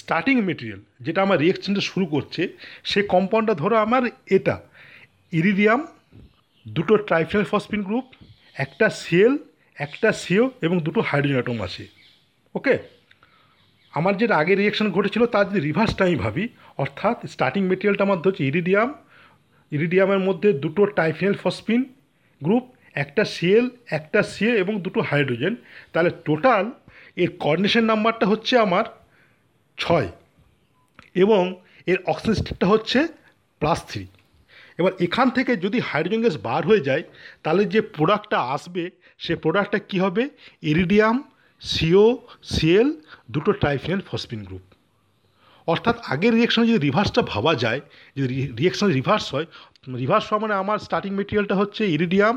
[0.00, 2.42] স্টার্টিং মেটেরিয়াল যেটা আমার রিয়াকশানটা শুরু করছে,
[2.90, 4.02] সে কম্পাউন্ডটা ধরো আমার
[4.36, 4.54] এটা
[5.40, 5.80] ইরিডিয়াম
[6.66, 8.06] দুটো ট্রাইফেল ফসফিন গ্রুপ
[8.64, 9.34] একটা সিএল
[9.84, 11.84] একটা সিও এবং দুটো হাইড্রোজেন অ্যাটম আছে
[12.54, 12.74] ওকে
[13.94, 16.44] আমার যেটা আগে রিয়াকশন ঘটেছিল, তার যদি রিভার্সটা আমি ভাবি,
[16.82, 18.88] অর্থাৎ স্টার্টিং মেটেরিয়ালটা আমার হচ্ছে ইরিডিয়াম
[19.72, 21.82] ইরিডিয়ামের মধ্যে দুটো টাইফেল ফসফিন
[22.40, 22.64] গ্রুপ,
[23.02, 23.66] একটা সিএল
[23.98, 25.54] একটা সিএ এবং দুটো হাইড্রোজেন।
[25.92, 26.64] তাহলে টোটাল
[27.22, 28.84] এর কর্ডিনেশন নাম্বারটা হচ্ছে আমার
[29.78, 30.08] ছয়
[31.22, 31.42] এবং
[31.90, 32.98] এর অক্সিজেন স্টেটটা হচ্ছে
[33.60, 34.04] প্লাস থ্রি
[34.78, 37.04] এবার এখান থেকে যদি হাইড্রোজেন গ্যাস বার হয়ে যায়,
[37.44, 38.84] তাহলে যে প্রোডাক্টটা আসবে,
[39.24, 40.22] সে প্রোডাক্টটা কী হবে?
[40.72, 41.16] ইরিডিয়াম
[41.62, 42.06] সিও
[42.52, 42.88] সিএল
[43.34, 44.66] দুটো ট্রাইফিনাল ফসফিন গ্রুপ
[45.72, 47.80] অর্থাৎ আগের রিয়াকশনে যদি রিভার্সটা ভাবা যায়,
[48.18, 49.46] যদি রিয়াকশন রিভার্স হয়
[50.02, 52.36] রিভার্স হওয়া মানে আমার স্টার্টিং মেটেরিয়ালটা হচ্ছে ইরিডিয়াম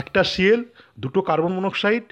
[0.00, 0.60] একটা সিএল
[1.04, 2.04] দুটো কার্বন মনোক্সাইড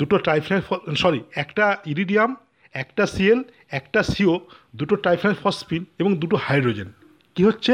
[0.00, 0.62] দুটো ট্রাইফিনাল
[1.02, 2.30] সরি একটা ইরিডিয়াম
[2.74, 3.40] একটা সিএল
[3.78, 4.34] একটা সিও
[4.80, 6.88] দুটো ট্রাইফিনাল ফসফিন এবং দুটো হাইড্রোজেন
[7.36, 7.72] কি হচ্ছে?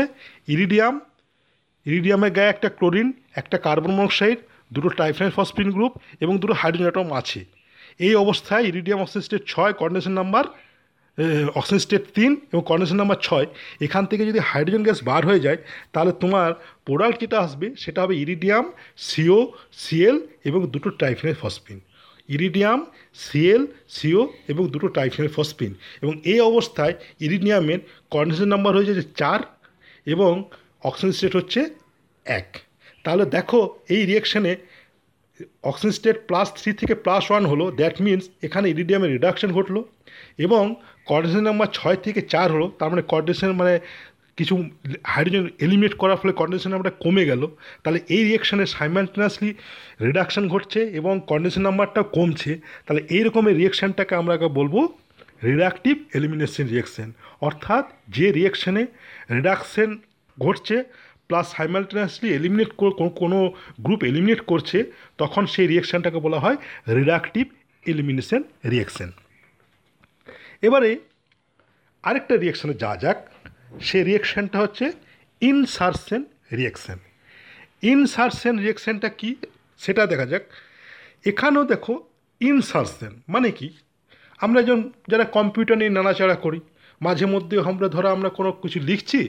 [0.54, 0.94] ইরিডিয়াম
[1.86, 3.08] ইরিডিয়ামের গায়ে একটা ক্লোরিন
[3.40, 4.38] একটা কার্বন মনোক্সাইড
[4.74, 5.92] দুটো টাইফাইন ফসফিন গ্রুপ
[6.24, 7.40] এবং দুটো হাইড্রোজেন অ্যাটম আছে।
[8.06, 10.44] এই অবস্থায় ইরিডিয়াম অক্সিজেন ছয় কন্ডেনশন নাম্বার
[11.59, 13.46] অক্সিজেন স্টেট তিন এবং কন্ডেনশন নাম্বার ছয়।
[13.87, 15.59] এখান থেকে যদি হাইড্রোজেন গ্যাস বার হয়ে যায়,
[15.92, 16.50] তাহলে তোমার
[16.87, 18.64] প্রোডাক্ট যেটা আসবে, সেটা হবে ইরিডিয়াম
[19.09, 19.38] সিও
[19.83, 20.16] সিএল
[20.48, 21.79] এবং দুটো triphenyl phosphine
[22.37, 22.79] iridium
[23.24, 23.62] CL
[23.96, 24.22] CO
[24.53, 25.72] এবং দুটো টাইফিনাল ফসফিন
[26.03, 26.94] এবং এই অবস্থায়
[27.27, 27.81] ইরিডিয়ামের
[28.14, 29.40] কন্ডেনশন নাম্বার হয়ে যাচ্ছে চার
[30.14, 30.33] এবং
[30.88, 31.61] অক্সিজেন স্টেট হচ্ছে
[32.27, 32.48] এক।
[33.05, 33.61] তাহলে দেখো,
[33.94, 34.53] এই রিয়াকশানে
[35.70, 39.81] অক্সিজেন স্টেট প্লাস থ্রি থেকে প্লাস ওয়ান হলো দ্যাট মিন্স এখানে ইরিডিয়ামের রিডাকশন ঘটলো।
[40.46, 40.64] এবং
[41.08, 43.74] কর্ডিনেশন নাম্বার ছয় থেকে চার হলো, তার মানে কর্ডিনেশন মানে
[44.38, 44.54] কিছু
[45.12, 47.42] হাইড্রোজেন এলিমিনেট করার ফলে কন্ডেনশন নাম্বারটা কমে গেল।
[47.82, 49.50] তাহলে এই রিয়াকশানে সাইমালটেনাসলি
[50.06, 52.52] রিডাকশান ঘটছে এবং কন্ডেনশন নাম্বারটা কমছে।
[52.84, 54.74] তাহলে এই রকমের রিয়াকশানটাকে আমরা বলব
[55.48, 57.09] রিডাকটিভ এলিমিনেশন রিয়াকশান
[57.46, 57.84] অর্থাৎ
[58.16, 58.82] যে রিয়াকশানে
[59.36, 59.90] রিডাকশান
[60.38, 60.76] ঘটছে
[61.28, 62.70] প্লাস সাইমালটেনিয়াসলি এলিমিনেট
[63.20, 63.38] কোনো
[63.84, 64.78] গ্রুপ এলিমিনেট করছে,
[65.22, 66.57] তখন সেই রিয়াকশানটাকে বলা হয়
[66.98, 67.44] রিডাকটিভ
[67.84, 68.40] এলিমিনেশন
[68.72, 69.11] রিয়াকশান
[70.68, 70.90] এবারে
[72.08, 73.18] আরেকটা রিয়াকশানে যা যাক।
[73.88, 74.86] সেই রিয়াকশানটা হচ্ছে
[75.50, 76.22] ইনসারশন
[76.58, 76.98] রিয়াকশান
[77.92, 79.30] ইনসারশন রিয়াকশানটা কি?
[79.82, 80.44] সেটা দেখা যাক।
[81.30, 81.94] এখানেও দেখো
[82.40, 83.68] ইনসারশন মানে কি?
[84.44, 86.60] আমরা যখন যারা কম্পিউটার নিয়ে নাড়াচাড়া করি,
[87.00, 89.20] মাঝে মধ্যে আমরা ধরো আমরা কোনো কিছু লিখছি,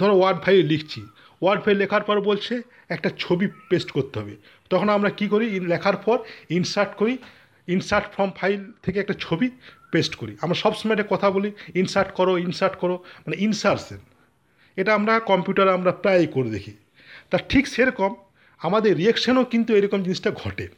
[0.00, 1.00] ধরো ওয়ার্ড ফাইল লিখছি
[1.42, 2.54] ওয়ার্ড ফাইল লেখার পর বলছে
[2.94, 4.34] একটা ছবি পেস্ট করতে হবে।
[4.70, 5.46] তখন আমরা কি করি?
[5.72, 6.18] লেখার পর
[6.58, 7.14] ইনসার্ট করি।
[7.68, 9.50] ইনসার্ট ফ্রম ফাইল থেকে একটা ছবি
[9.92, 14.00] পেস্ট করি। আমরা সবসময় একটা কথা বলি ইনসার্ট করো ইনসার্ট করো মানে ইনসার্টসেন
[14.76, 16.72] এটা আমরা কম্পিউটারে আমরা প্রায়ই করে দেখি।
[17.30, 18.14] তা ঠিক সেরকম
[18.58, 20.68] আমাদের রিয়েকশনও কিন্তু এরকম জিনিসটা ঘটে।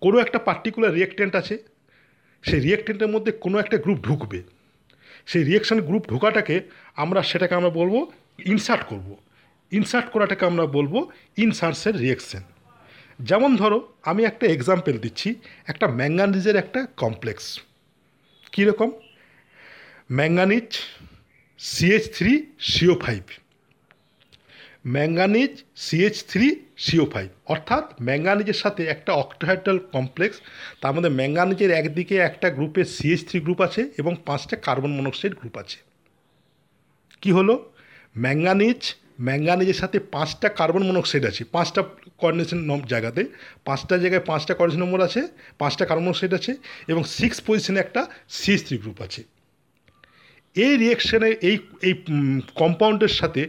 [0.00, 1.58] কোনো একটা পার্টিকুলার রিয়েক্টেন্ট আছে,
[2.44, 4.42] সেই রিয়েক্টেন্টের মধ্যে কোনো একটা গ্রুপ ঢুকবে।
[5.26, 6.60] সেই রিয়েকশন গ্রুপ ঢোকাটাকে
[6.96, 7.94] আমরা সেটাকে আমরা বলব
[8.44, 9.16] ইনসার্ট করব।
[9.72, 10.94] ইনসার্ট করাটাকে আমরা বলব
[11.36, 12.42] ইনসার্টসের রিয়েকশন
[13.18, 15.34] যেমন ধরো, আমি একটা এক্সাম্পল দিচ্ছি,
[15.66, 17.60] একটা ম্যাঙ্গানিজের একটা কমপ্লেক্স
[18.52, 18.90] কীরকম?
[20.12, 20.68] Manganese
[21.58, 23.22] CH three CO five
[24.86, 30.40] manganese CH three CO five অর্থাৎ ম্যাঙ্গানিজের সাথে একটা অক্টোহাইড্রাল কমপ্লেক্স
[30.80, 35.56] তার মধ্যে ম্যাঙ্গানিজের একদিকে একটা গ্রুপে সিএইচ থ্রি গ্রুপ আছে এবং পাঁচটা কার্বন মনোক্সাইড গ্রুপ
[35.58, 35.78] আছে।
[37.22, 37.72] কি হলো?
[38.16, 38.94] ম্যাঙ্গানিজ
[39.26, 41.80] ম্যাঙ্গানিজের সাথে পাঁচটা কার্বন মনোক্সাইড আছে, পাঁচটা
[42.20, 42.60] কোঅর্ডিনেশন
[42.92, 43.22] জায়গাতে,
[43.68, 45.20] পাঁচটা জায়গায় পাঁচটা কোঅর্ডিনেশন নম্বর আছে,
[45.58, 46.52] পাঁচটা কার্বন মনোক্সাইড আছে
[46.92, 48.00] এবং সিক্স পজিশনে একটা
[48.38, 49.22] সিএইচ থ্রি গ্রুপ আছে।
[50.56, 51.56] এই রিয়েকশানে এই
[51.88, 51.94] এই
[52.60, 53.42] কম্পাউন্ডের সাথে,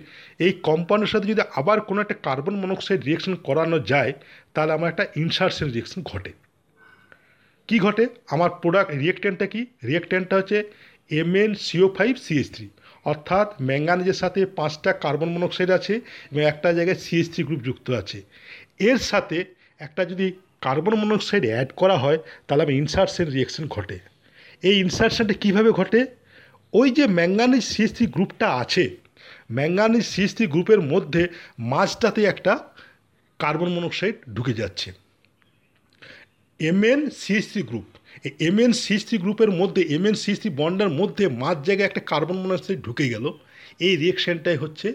[0.46, 4.14] এই কম্পাউন্ডের সাথে যদি আবার কোনো একটা কার্বন মনোক্সাইড রিয়েকশন করানো যায়,
[4.54, 6.32] তাহলে আমার একটা ইনসার্শন রিয়েকশন ঘটে।
[7.70, 8.04] কি ঘটে?
[8.34, 9.62] আমার প্রোডাক্ট রিয়েক্টেন্টটা কি?
[9.90, 10.58] রিয়েক্টেন্টটা হচ্ছে
[11.20, 12.68] M N CO five CS three
[13.06, 18.22] অর্থাৎ ম্যাঙ্গানিজের সাথে পাঁচটা কার্বন মনোক্সাইড আছে এবং একটা জায়গায় সিএস গ্রুপ যুক্ত আছে।
[18.80, 19.46] এর সাথে
[19.80, 20.32] একটা যদি
[20.62, 24.00] কার্বন মনোক্সাইড অ্যাড করা হয়, তাহলে আমার ইনসার্শন রিয়েকশন ঘটে।
[24.64, 26.06] এই ইনসার্শনটা কীভাবে ঘটে?
[26.74, 28.96] ওই যে ম্যাঙ্গানিজ সিএস গ্রুপটা আছে
[29.52, 31.28] ম্যাঙ্গানিজ সিএস থ্রি গ্রুপের মধ্যে
[31.60, 32.60] মাঝটাতে একটা
[33.40, 34.92] কার্বন মনোক্সাইড ঢুকে যাচ্ছে।
[36.60, 37.99] MN CS three group.
[38.48, 38.72] MN
[39.08, 43.26] three গ্রুপের মধ্যে এমএন থ্রি বন্ডের মধ্যে মাঝ জায়গায় একটা কার্বন মনোক্সাইড ঢুকে গেল।
[43.86, 44.88] এই রিয়েকশনটাই হচ্ছে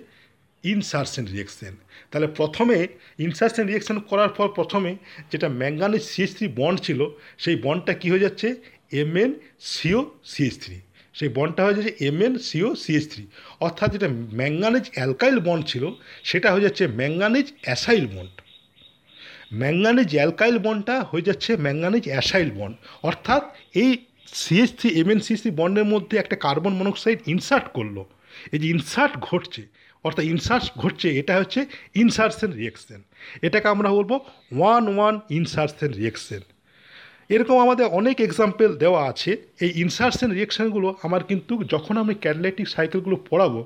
[0.64, 1.74] ইনসার্শন রিয়েকশন
[2.10, 2.76] তাহলে প্রথমে
[3.26, 4.90] ইনসার্শন রিয়েকশন করার পর প্রথমে
[5.30, 7.00] যেটা ম্যাঙ্গানিজ সিএস থ্রি বন্ড ছিল,
[7.42, 8.48] সেই বন্ডটা কী হয়ে যাচ্ছে?
[9.02, 9.30] এমএন
[9.72, 10.00] সিও
[10.32, 10.76] সিএস থ্রি
[11.18, 13.24] সেই বন্ডটা হয়ে যাচ্ছে এমএন সিও সিএস থ্রি
[13.66, 14.08] অর্থাৎ যেটা
[14.40, 15.84] ম্যাঙ্গানিজ অ্যালকাইল বন্ড ছিল,
[16.30, 18.34] সেটা হয়ে যাচ্ছে manganese acyl bond
[19.52, 22.72] manganese alkyl বনটা হয়ে যাচ্ছে ম্যাঙ্গানিজ অ্যাসাইল বন
[23.02, 23.42] অর্থাৎ
[23.82, 23.90] এই
[24.32, 27.96] CS three MN CS three বন্ডের মধ্যে একটা কার্বন মনোক্সাইড ইনসার্ট করল।
[28.52, 29.62] এই যে ইনসার্ট ঘটছে,
[30.04, 31.60] অর্থাৎ ইনসার্ট ঘটছে, এটা হচ্ছে
[32.02, 33.00] ইনসার্সেন রিয়েকশন
[33.42, 34.12] এটাকে আমরা বলব
[34.58, 36.42] ওয়ান ওয়ান ইনসার্সেন রিয়েকশন
[37.30, 39.30] এরকম আমাদের অনেক এক্সাম্পল দেওয়া আছে।
[39.64, 43.60] এই ইনসার্শন রিয়েকশানগুলো আমার কিন্তু যখন আমি ক্যাটালাইটিক সাইকেলগুলো পড়াবো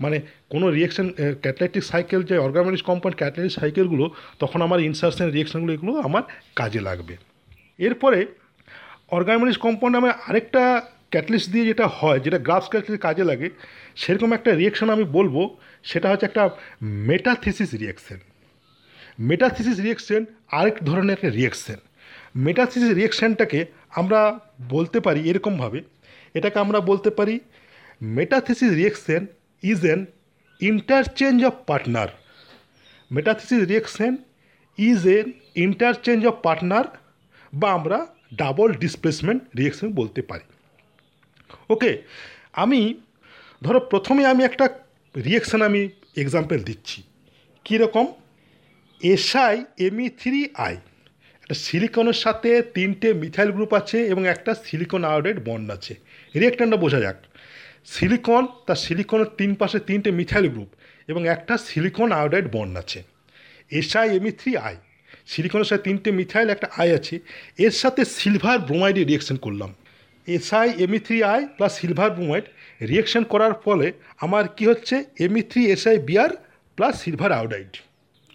[0.00, 0.16] মানে
[0.52, 1.06] কোনো রিয়েকশন
[1.44, 4.04] ক্যাটালাইটিক সাইকেল যে অর্গানাইজ কম্পাউন্ড ক্যাটালাইটিক সাইকেলগুলো
[4.38, 6.22] তখন আমার ইনসার্শন রিয়েকশানগুলো এগুলো আমার
[6.56, 7.14] কাজে লাগবে।
[7.78, 8.26] এরপরে
[9.16, 10.62] অর্গানাইজ কম্পাউন্ড আমার আরেকটা
[11.12, 13.50] ক্যাটালিস্ট দিয়ে যেটা হয়, যেটা গ্রাফস ক্যাটালিস্ট কাজে লাগে,
[13.96, 15.36] সেরকম একটা রিয়েকশন আমি বলব,
[15.84, 16.50] সেটা হচ্ছে একটা
[16.82, 18.18] মেটাথিসিস রিয়েকশন
[19.18, 20.24] মেটাথিসিস রিয়েকশন
[20.58, 21.78] আরেক ধরনের একটা রিয়েকশন
[22.36, 25.82] মেটাথিসিস রিয়েকশানটাকে আমরা বলতে পারি এরকমভাবে।
[26.34, 27.40] এটাকে আমরা বলতে পারি
[28.02, 29.26] metathesis reaction
[29.62, 30.06] is an
[30.60, 32.08] interchange of partner
[33.12, 34.16] metathesis reaction
[34.78, 36.84] is an interchange of partner
[37.54, 40.44] বা আমরা ডাবল ডিসপ্লেসমেন্ট রিয়েকশন বলতে পারি।
[41.70, 42.02] ওকে
[42.52, 42.94] আমি,
[43.62, 44.68] ধরো প্রথমে আমি একটা
[45.24, 47.02] রিয়েকশন আমি এক্সাম্পল দিচ্ছি।
[47.64, 48.12] কীরকম?
[49.02, 50.76] এসআই এমই থ্রি আই
[51.44, 55.94] একটা সিলিকনের সাথে তিনটে মিথাইল গ্রুপ আছে এবং একটা সিলিকন আয়োডাইড বন্ড আছে।
[56.34, 57.16] রিয়েক্টরটা বোঝা যাক।
[57.84, 60.68] সিলিকন, তার সিলিকনের তিন পাশে তিনটে মিথাইল গ্রুপ
[61.08, 63.02] এবং একটা সিলিকন আয়োডাইড বন্ড আছে।
[63.70, 64.76] SI ME three I.
[65.26, 67.18] সিলিকনের সাথে তিনটে মিথাইল, একটা আই আছে।
[67.58, 69.74] এর সাথে সিলভার ব্রোমাইডে রিয়েকশন করলাম।
[70.26, 72.44] SI ME three I plus silver bromide
[72.88, 75.04] reaction করার ফলে আমার কি হচ্ছে?
[75.20, 76.30] ME three SI BR
[76.76, 77.76] plus silver iodide.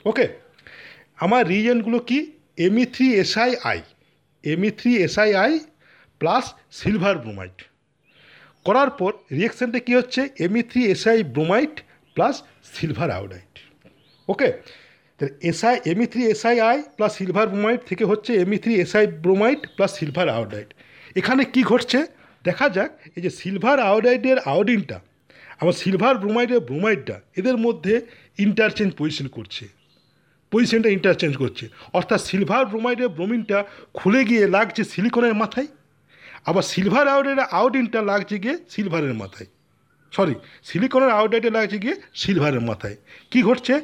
[0.05, 0.27] Okay?
[1.17, 2.31] আমার রিজনগুলো কি?
[2.65, 3.79] ME three SI I
[4.43, 5.53] ME three SI I
[6.21, 6.45] plus
[6.79, 7.57] silver bromide
[8.65, 10.21] করার পর রিয়েকশানটা কী হচ্ছে?
[10.45, 11.73] ME three SI bromide
[12.15, 12.35] plus
[12.75, 13.53] silver iodide
[14.27, 14.49] okay
[15.17, 19.61] তাহলে SI ME three SI I plus silver bromide থেকে হচ্ছে ME three SI bromide
[19.75, 20.69] plus silver iodide
[21.19, 21.99] এখানে কি ঘটছে?
[22.45, 24.97] দেখা যাক, এই যে সিলভার আয়োডাইডের আয়োডিনটা
[25.61, 27.93] আমার সিলভার ব্রোমাইডের ব্রোমাইডটা এদের মধ্যে
[28.45, 29.63] ইন্টারচেঞ্জ পজিশন করছে।
[30.51, 31.65] পজিশনটা ইন্টারচেঞ্জ করছে।
[31.97, 33.57] অর্থাৎ সিলভার ব্রোমাইডের ব্রোমিনটা
[33.97, 35.69] খুলে গিয়ে লাগছে সিলিকনের মাথায়,
[36.49, 39.49] আবার সিলভার আয়োডাইডের আয়োডিনটা লাগছে গিয়ে সিলভারের মাথায়।
[40.13, 40.35] সরি
[40.69, 42.95] সিলিকনের আয়োডাইডে লাগছে গিয়ে সিলভারের মাথায়।
[43.31, 43.75] কি ঘটছে?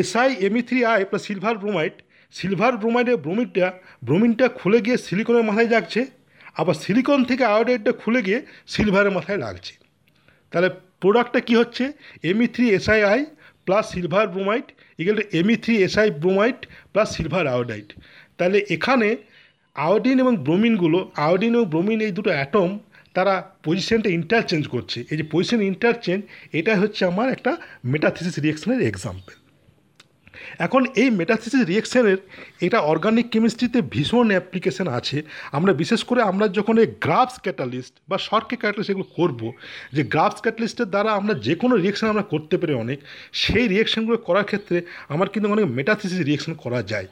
[0.00, 1.94] SI ME three I plus silver bromide
[2.34, 3.66] silver ব্রোমাইডের ব্রোমিনটা
[4.06, 6.00] ব্রোমিনটা খুলে গিয়ে সিলিকনের মাথায় যাচ্ছে,
[6.60, 8.40] আবার সিলিকন থেকে আয়োডাইডটা খুলে গিয়ে
[8.72, 9.74] সিলভারের মাথায় লাগছে।
[10.52, 10.68] তাহলে
[11.02, 11.84] প্রোডাক্টটা কী হচ্ছে?
[12.30, 13.20] ME three SI I
[13.66, 14.66] plus silver bromide
[15.00, 16.58] equal to ME three SI bromide
[16.92, 17.88] plus silver iodide
[18.38, 19.08] তাহলে এখানে
[19.76, 22.70] আয়োডিন এবং ব্রোমিনগুলো আয়োডিন এবং ব্রোমিন এই দুটো অ্যাটম
[23.14, 23.34] তারা
[23.64, 26.20] পজিশনটা ইন্টারচেঞ্জ করছে। এই যে পজিশন ইন্টারচেঞ্জ
[26.52, 27.52] এটাই হচ্ছে আমার একটা
[27.84, 29.32] মেটাথিসিস রিয়েকশনের এক্সাম্পল
[30.66, 32.18] এখন এই মেটাথিসিস রিয়েকশনের
[32.66, 35.18] এটা অর্গানিক কেমিস্ট্রিতে ভীষণ অ্যাপ্লিকেশন আছে।
[35.58, 39.40] আমরা বিশেষ করে আমরা যখন এই গ্রাফস ক্যাটালিস্ট বা শর্টকে ক্যাটালিস্ট এগুলো করব,
[39.96, 42.98] যে গ্রাফস ক্যাটালিস্টের দ্বারা আমরা যে কোনো রিয়েকশন আমরা করতে পারি অনেক,
[43.42, 47.08] সেই রিয়েকশনগুলো করার ক্ষেত্রে আমার কিন্তু অনেক মেটাথিসিস রিয়েকশন করা যায়।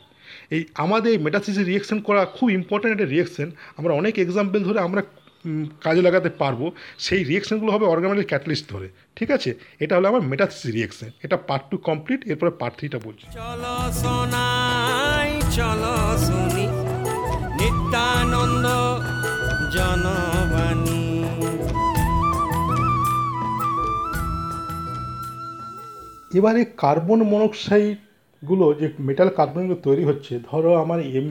[0.54, 5.02] এই আমাদের এই মেটাথিসিস রিয়েকশন করা খুব ইম্পর্ট্যান্ট একটা রিয়েকশন আমরা অনেক এক্সাম্পল ধরে আমরা
[5.84, 6.60] কাজে লাগাতে পারব
[7.06, 9.50] সেই রিয়েকশনগুলো হবে অর্গানিক ক্যাটালিস্ট ধরে ঠিক আছে?
[9.84, 15.30] এটা হলো আমার মেটাথিসিস রিয়েকশন এটা পার্ট টু কমপ্লিট এরপরে পার্ট থ্রিটা বলছি। চলো সোনাই
[15.56, 15.94] চলো
[16.26, 16.66] শুনি
[17.58, 18.66] নিত্যানন্দ
[19.74, 21.02] জনবাণী।
[26.38, 31.26] এবারে কার্বন মনোক্সাইডগুলো যে মেটাল কার্বনগুলো তৈরি হচ্ছে ধরো আমার এম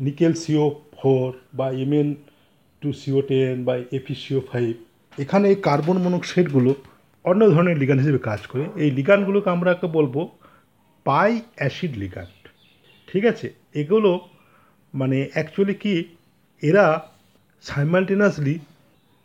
[0.00, 1.28] নিকেল সিও ফোর
[1.58, 2.08] বা এমএন
[2.80, 4.74] টু সিও টেন বা এপিসিও ফাইভ
[5.18, 6.74] এখানে এই কার্বন মনোক্সাইডগুলো
[7.24, 10.28] অন্য ধরনের লিগান হিসেবে কাজ করে। এই লিগানগুলোকে আমরা বলব
[11.04, 12.26] পাই অ্যাসিড লিগান
[13.12, 13.52] ঠিক আছে?
[13.74, 14.28] এগুলো
[14.94, 16.04] মানে অ্যাকচুয়ালি কি,
[16.62, 17.10] এরা
[17.62, 18.58] সাইমালটেনাসলি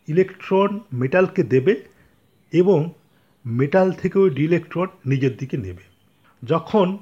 [0.08, 1.82] ইলেকট্রন মেটালকে দেবে
[2.52, 2.92] এবং
[3.46, 5.82] মেটাল থেকে ওই ইলেকট্রন নিজের দিকে নেবে।
[6.44, 6.98] যখন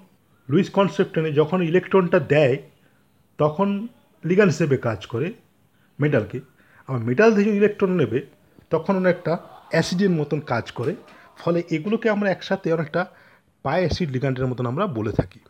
[0.48, 2.56] লুইস কনসেপ্টনে যখন ইলেকট্রনটা দেয়,
[3.38, 3.88] তখন
[4.24, 5.32] লিগান হিসেবে কাজ করে।
[6.00, 6.40] মেটালকে
[6.88, 8.26] আবার মেটাল থেকে ইলেকট্রন নেবে,
[8.70, 9.38] তখন অনেকটা
[9.70, 10.96] অ্যাসিডের মতন কাজ করে।
[11.38, 13.06] ফলে এগুলোকে আমরা একসাথে অনেকটা
[13.62, 15.40] পাই অ্যাসিড লিগান্ডের মতন আমরা বলে থাকি।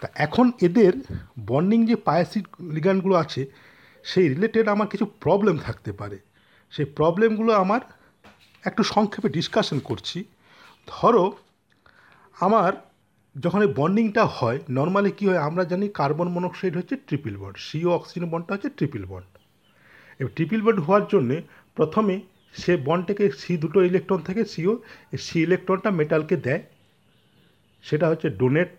[0.00, 0.92] তা এখন এদের
[1.46, 3.46] বন্ডিং যে পায়াসিড লিগানগুলো আছে,
[4.04, 6.18] সেই রিলেটেড আমার কিছু প্রবলেম থাকতে পারে।
[6.70, 7.80] সেই প্রবলেমগুলো আমার
[8.66, 10.24] একটু সংক্ষেপে ডিসকাশন করছি।
[10.86, 11.36] ধরো,
[12.40, 12.72] আমার
[13.36, 17.90] যখন এই বন্ডিংটা হয় নর্মালি কী হয়, আমরা জানি কার্বন মনোক্সাইড হচ্ছে ট্রিপল বন্ড সিও
[17.98, 19.30] অক্সিজেন বন্ডটা হচ্ছে ট্রিপল বন্ড
[20.20, 21.36] এবার ট্রিপল বন্ড হওয়ার জন্যে
[21.76, 22.14] প্রথমে
[22.54, 24.72] সে বন্ডটাকে সি দুটো ইলেকট্রন থেকে সিও
[25.24, 26.62] সি ইলেকট্রনটা মেটালকে দেয়।
[27.84, 28.74] সেটা হচ্ছে ডোনেট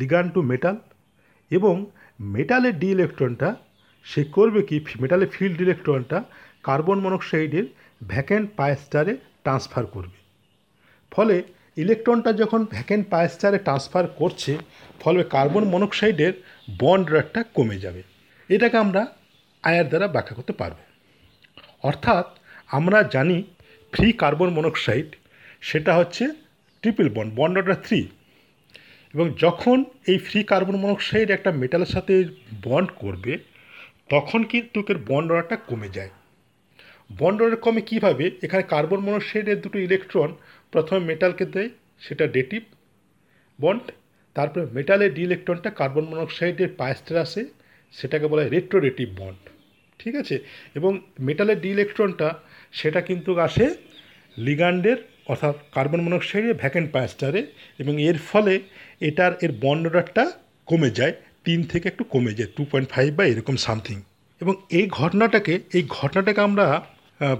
[0.00, 0.76] লিগান টু মেটাল
[1.50, 1.74] এবং
[2.34, 3.48] মেটালের ডি ইলেকট্রনটা
[4.06, 6.18] সে করবে কি মেটালের ফিল্ড ইলেকট্রনটা
[6.66, 7.66] কার্বন মনোক্সাইডের
[8.12, 9.12] ভ্যাকেন্ট পায়স্টারে
[9.44, 10.18] ট্রান্সফার করবে।
[11.12, 11.36] ফলে
[11.76, 14.58] ইলেকট্রনটা যখন ভ্যাকেন্ট পায়স্টারে ট্রান্সফার করছে,
[15.00, 16.32] ফলে কার্বন মনোক্সাইডের
[16.78, 18.02] বন্ড রেটটা কমে যাবে।
[18.48, 19.06] এটাকে আমরা
[19.62, 20.76] আয়ার দ্বারা ব্যাখ্যা করতে পারব।
[21.82, 22.26] অর্থাৎ
[22.68, 23.42] আমরা জানি
[23.92, 25.06] ফ্রি কার্বন মনোক্সাইড
[25.60, 26.28] সেটা হচ্ছে
[26.82, 28.08] triple bond bond order three
[29.14, 32.24] এবং যখন এই ফ্রি কার্বন মনোক্সাইড একটা মেটালের সাথে
[32.62, 33.38] বন্ড করবে,
[34.08, 36.10] তখন কিন্তু এর বন্ড অর্ডারটা কমে যায়।
[37.18, 38.30] বন্ড অর্ডার কমে কীভাবে?
[38.42, 40.34] এখানে কার্বন মনোক্সাইডের দুটো ইলেকট্রন
[40.72, 41.70] প্রথমে মেটালকে দেয়,
[42.04, 42.62] সেটা ডেটিভ
[43.58, 43.84] বন্ড
[44.36, 47.42] তারপরে মেটালের ডি ইলেকট্রনটা কার্বন মনোক্সাইডের পায়েস্টার আসে,
[47.94, 49.40] সেটাকে বলা হয় রেট্রোরেটিভ বন্ড
[50.00, 50.36] ঠিক আছে?
[50.78, 50.92] এবং
[51.26, 52.28] মেটালের ডি ইলেকট্রনটা
[52.78, 53.66] সেটা কিন্তু আসে
[54.36, 54.98] লিগান্ডের
[55.30, 57.40] অর্থাৎ কার্বন মনোক্সাইডের ভ্যাকেন্ট পায়েস্টারে
[57.82, 58.54] এবং এর ফলে
[59.08, 60.24] এটার, এর বন্ড অর্ডারটা
[60.68, 61.14] কমে যায়,
[61.46, 63.96] তিন থেকে একটু কমে যায় টু পয়েন্ট ফাইভ বা এরকম সামথিং
[64.40, 66.66] এবং এই ঘটনাটাকে এই ঘটনাটাকে আমরা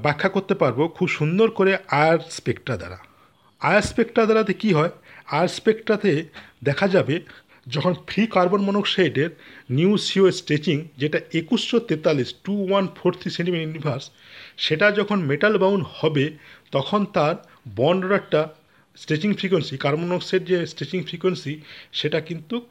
[0.04, 2.98] ব্যাখ্যা করতে পারব খুব সুন্দর করে আয়ার স্পেক্ট্রা দ্বারা।
[3.62, 3.82] আয়ার
[4.26, 4.90] দ্বারাতে কী হয়?
[5.26, 5.48] আয়ার
[6.64, 7.20] দেখা যাবে
[7.68, 9.30] যখন ফ্রি কার্বন মনোক্সাইডের
[9.70, 14.10] নিউ সিও স্ট্রেচিং, যেটা একুশশো তেতাল্লিশ two one four three centimetre inverse
[14.56, 16.30] সেটা যখন মেটাল বাউন্ড হবে,
[16.72, 17.34] তখন তার
[17.76, 18.04] bond
[18.96, 21.60] stretching frequency, carbon monoxide যে স্ট্রেচিং ফ্রিকোয়েন্সি,
[21.92, 22.66] সেটা কিন্তু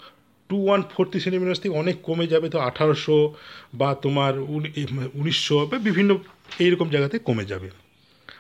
[0.49, 3.33] টু ওয়ান ফোরটি সেন্টিমিটার থেকে অনেক কমে যাবে, তো আঠারোশো
[3.73, 6.17] বা তোমার উনি- উনিশশো বা বিভিন্ন
[6.59, 7.69] এইরকম জায়গাতে কমে যাবে।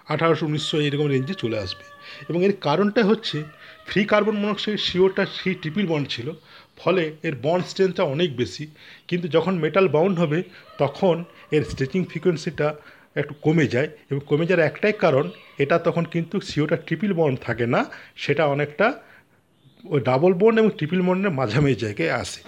[0.07, 1.83] আঠারোশো উনিশশো এরকম রেঞ্জে চলে আসবে।
[2.29, 3.43] এবং এর কারণটা হচ্ছে
[3.87, 6.31] ফ্রি কার্বন মনোক্সাইড সিওটা সেই ট্রিপল বন্ড ছিল,
[6.77, 8.67] ফলে এর বন্ড স্ট্রেংথটা অনেক বেশি।
[9.07, 10.43] কিন্তু যখন মেটাল বাউন্ড হবে,
[10.77, 12.75] তখন এর স্ট্রেচিং ফ্রিকোয়েন্সিটা
[13.15, 17.67] একটু কমে যায়। এবং কমে যাওয়ার একটাই কারণ, এটা তখন কিন্তু সিওটা ট্রিপিল বন্ড থাকে
[17.67, 17.85] না,
[18.15, 19.01] সেটা অনেকটা
[19.85, 22.41] ওই ডাবল বন্ড এবং ট্রিপিল বন্ডের মাঝামাঝি জায়গায় আসে।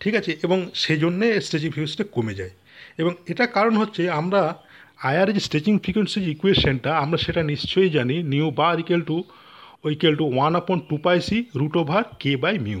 [0.00, 0.36] ঠিক আছে?
[0.42, 2.50] এবং সেই জন্যে স্ট্রেচিং ফ্রিকোয়েন্সিটা কমে যায়।
[2.98, 4.69] এবং এটা কারণ হচ্ছে, আমরা
[5.00, 9.16] আয়ার যে স্ট্রেচিং ফ্রিকোয়েন্সি যে ইকুয়েশনটা আমরা সেটা নিশ্চয়ই জানি nu bar equal to
[9.84, 12.80] equal to one upon two pi C root over K by mu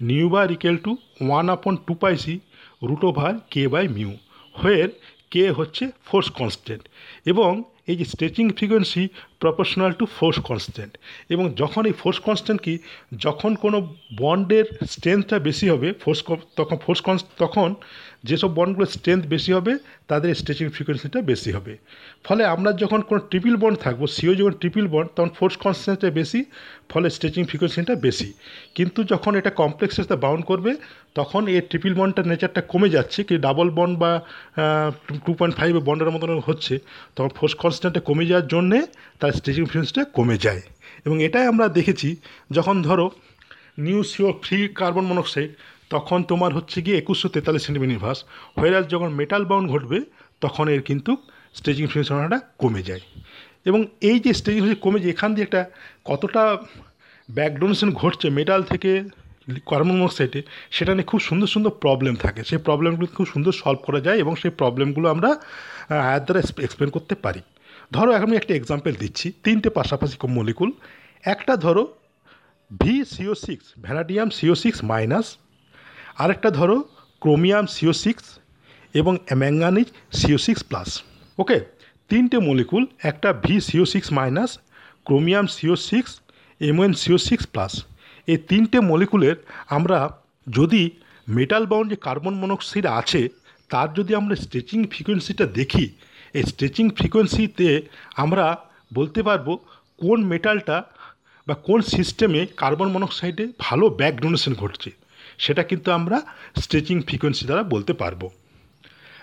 [0.00, 2.34] nu bar equal to one upon two pi C
[2.82, 4.12] root over K by mu
[4.54, 4.90] where
[5.30, 6.82] K হচ্ছে force constant
[7.26, 10.92] এবং এই যে stretching frequency proportional to force constant
[11.30, 12.74] এবং যখন এই force constant কি,
[13.18, 13.78] যখন কোনো
[14.16, 16.20] বন্ডের স্ট্রেংথটা বেশি হবে ফোর্স
[16.56, 17.00] তখন ফোর্স
[17.36, 17.68] তখন
[18.28, 19.72] যেসব বন্ডগুলোর স্ট্রেংথ বেশি হবে,
[20.10, 21.72] তাদের স্ট্রেচিং ফ্রিকোয়েন্সিটা বেশি হবে।
[22.26, 26.40] ফলে আমরা যখন কোনো ট্রিপল বন্ড থাকব সিও যখন ট্রিপল বন্ড তখন ফোর্স কনস্ট্যান্টটা বেশি,
[26.92, 28.28] ফলে স্ট্রেচিং ফ্রিকোয়েন্সিটা বেশি।
[28.76, 30.70] কিন্তু যখন এটা কমপ্লেক্সের সাথে বাউন্ড করবে,
[31.18, 34.10] তখন এই ট্রিপল বন্ডটার নেচারটা কমে যাচ্ছে, কি ডাবল বন্ড বা
[35.24, 36.74] টু পয়েন্ট ফাইভ বন্ডের মতন হচ্ছে,
[37.16, 38.78] তখন ফোর্স কনস্ট্যান্টটা কমে যাওয়ার জন্যে
[39.20, 40.62] তার স্ট্রেচিং ফ্রিকোয়েন্সিটা কমে যায়।
[41.06, 42.08] এবং এটাই আমরা দেখেছি,
[42.56, 43.06] যখন ধরো
[43.86, 45.50] new CO free carbon monoxide
[45.94, 48.20] তখন তোমার হচ্ছে গিয়ে একুশশো তেতাল্লিশ সেন্টিমিটার ইনভার্স।
[48.58, 49.98] হোয়ারাস যখন মেটাল বাউন্ড ঘটবে,
[50.44, 51.12] তখন এর কিন্তু
[51.58, 53.02] স্টেজিং ফ্রিকোয়েন্সিটা কমে যায়।
[53.68, 53.80] এবং
[54.10, 55.62] এই যে স্টেজিং কমে যায় এখান দিয়ে একটা
[56.10, 56.42] কতটা
[57.28, 58.90] ব্যাক ডোনেশন ঘটছে মেটাল থেকে
[59.70, 60.40] কার্বন মনোক্সাইডে
[60.76, 64.32] সেটা নিয়ে খুব সুন্দর সুন্দর প্রবলেম থাকে। সেই প্রবলেমগুলো খুব সুন্দর সলভ করা যায় এবং
[64.42, 65.30] সেই প্রবলেমগুলো আমরা
[66.08, 67.42] আয়ের দ্বারা এক্সপ্লেন করতে পারি।
[67.92, 70.70] ধরো এখন আমি একটা এক্সাম্পল দিচ্ছি। তিনটে পাশাপাশি মলিকুল
[71.24, 71.82] একটা ধরো
[72.80, 75.26] V CO six vanadium CO six minus
[76.16, 76.76] আরেকটা ধরো
[77.22, 78.24] ক্রোমিয়াম সিও সিক্স
[78.94, 79.88] এবং manganese
[80.18, 80.88] CO six plus
[81.38, 81.56] okay
[82.10, 84.50] তিনটে মলিকুল একটা V CO six minus
[85.06, 86.10] chromium CO six
[86.60, 87.72] MON CO six plus
[88.28, 89.36] এই তিনটে মলিকুলের
[89.68, 89.98] আমরা
[90.46, 90.82] যদি
[91.28, 93.20] মেটাল বাউন্ড যে কার্বন মনোক্সাইড আছে,
[93.70, 95.84] তার যদি আমরা স্ট্রেচিং ফ্রিকোয়েন্সিটা দেখি,
[96.34, 97.68] এই স্ট্রেচিং ফ্রিকোয়েন্সিতে
[98.16, 98.44] আমরা
[98.94, 99.46] বলতে পারব
[99.98, 100.76] কোন মেটালটা
[101.46, 104.90] বা কোন সিস্টেমে কার্বন মনোক্সাইডে ভালো ব্যাক ডোনেশন ঘটছে।
[105.38, 106.18] সেটা কিন্তু আমরা
[106.62, 108.22] স্ট্রেচিং ফ্রিকোয়েন্সি দ্বারা বলতে পারব।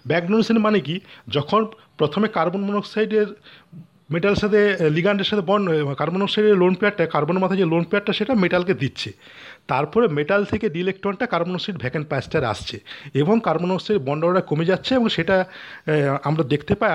[0.08, 1.00] ব্যাক ডোনেশন মানে কি?
[1.28, 1.62] যখন
[1.98, 3.28] প্রথমে কার্বন মনোক্সাইডের
[4.14, 5.66] মেটালের সাথে লিগান্ডের সাথে বন্ড
[6.00, 9.12] কার্বন মনোক্সাইডের লোন পেয়ারটা কার্বনের মাথায় যে লোন পেয়ারটা সেটা মেটালকে দিচ্ছে।
[9.68, 12.80] তারপরে মেটাল থেকে D ইলেকট্রনটা carbon monoxide vacant pi star আসছে
[13.14, 15.46] এবং কার্বন মনোক্সাইড বন্ড কমে যাচ্ছে এবং সেটা
[16.24, 16.92] আমরা দেখতে পাই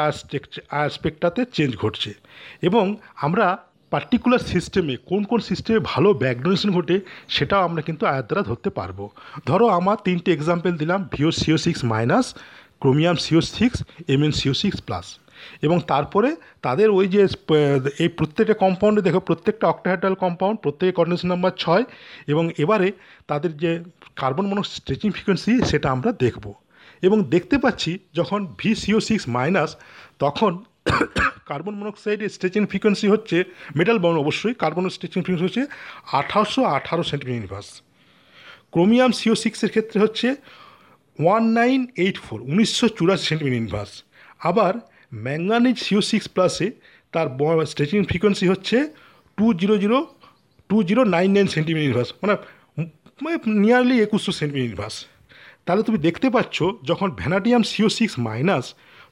[0.71, 2.15] আর স্পেকটাতে চেঞ্জ ঘটছে।
[2.63, 3.59] এবং আমরা
[3.93, 6.37] পার্টিকুলার সিস্টেমে কোন কোন সিস্টেমে ভালো ব্যাক
[6.77, 6.97] ঘটে
[7.35, 8.99] সেটাও আমরা কিন্তু আয়ের দ্বারা ধরতে পারব।
[9.49, 12.27] ধরো আমার তিনটে এক্সাম্পল দিলাম VO CO six minus,
[12.83, 13.77] chromium CO six,
[14.15, 15.07] MN CO six plus
[15.67, 16.31] এবং তারপরে
[16.67, 17.21] তাদের ওই যে
[18.03, 21.85] এই প্রত্যেকটা কম্পাউন্ডে দেখো, প্রত্যেকটা অক্টাহাইড্রাল কম্পাউন্ড প্রত্যেকের কন্ডেন্স নাম্বার ছয়,
[22.33, 22.89] এবং এবারে
[23.31, 23.71] তাদের যে
[24.21, 26.45] কার্বন মনো স্ট্রেচিং ফ্রিকোয়েন্সি সেটা আমরা দেখব।
[27.07, 29.71] এবং দেখতে পাচ্ছি যখন ভি সিও সিক্স মাইনাস,
[30.25, 30.53] তখন
[31.49, 33.37] কার্বন মনোক্সাইডের স্ট্রেচিং ফ্রিকোয়েন্সি হচ্ছে
[33.79, 35.63] মেটাল বাউন্ড অবশ্যই, কার্বন স্ট্রেচিং ফ্রিকোয়েন্সি হচ্ছে
[36.21, 37.69] আঠারোশো আঠারো সেন্টিমিটার ইউনিভার্স
[38.75, 40.29] ক্রোমিয়াম সিও সিক্সের ক্ষেত্রে হচ্ছে
[41.19, 43.93] ওয়ান নাইন এইট ফোর উনিশশো চুরাশি সেন্টিমিটার ইউনিভার্স
[44.51, 44.73] আবার
[45.27, 46.67] ম্যাঙ্গানিজ সিও সিক্স প্লাসে
[47.15, 47.29] তার
[47.73, 48.77] স্ট্রেচিং ফ্রিকোয়েন্সি হচ্ছে
[49.39, 49.99] two zero zero
[50.71, 52.35] two zero nine nine centimetre inverse মানে
[53.65, 54.97] নিয়ারলি একুশশো সেন্টিমিটার ইউনিভার্স
[55.65, 56.57] তাহলে তুমি দেখতে পাচ্ছ,
[56.91, 58.67] যখন ভ্যানাডিয়াম সিও সিক্স মাইনাস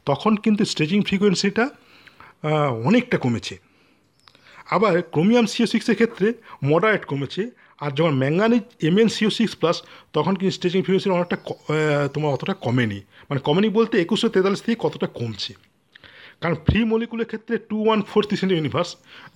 [0.07, 1.65] তখন কিন্তু স্ট্রেচিং ফ্রিকোয়েন্সিটা
[2.89, 3.55] অনেকটা কমেছে।
[4.75, 6.27] আবার ক্রোমিয়াম সিও সিক্সের ক্ষেত্রে
[6.71, 7.43] মডারেট কমেছে,
[7.85, 9.77] আর যখন manganese MN CO six plus
[10.17, 11.37] তখন কিন্তু স্ট্রেচিং ফ্রিকোয়েন্সি অনেকটা
[12.15, 15.53] তোমার অতটা কমেনি। মানে কমেনি বলতে একুশশো তেতাল্লিশ থেকে কতটা কমছে?
[16.41, 18.91] কারণ ফ্রি মলিকুলের ক্ষেত্রে two one four centi inverse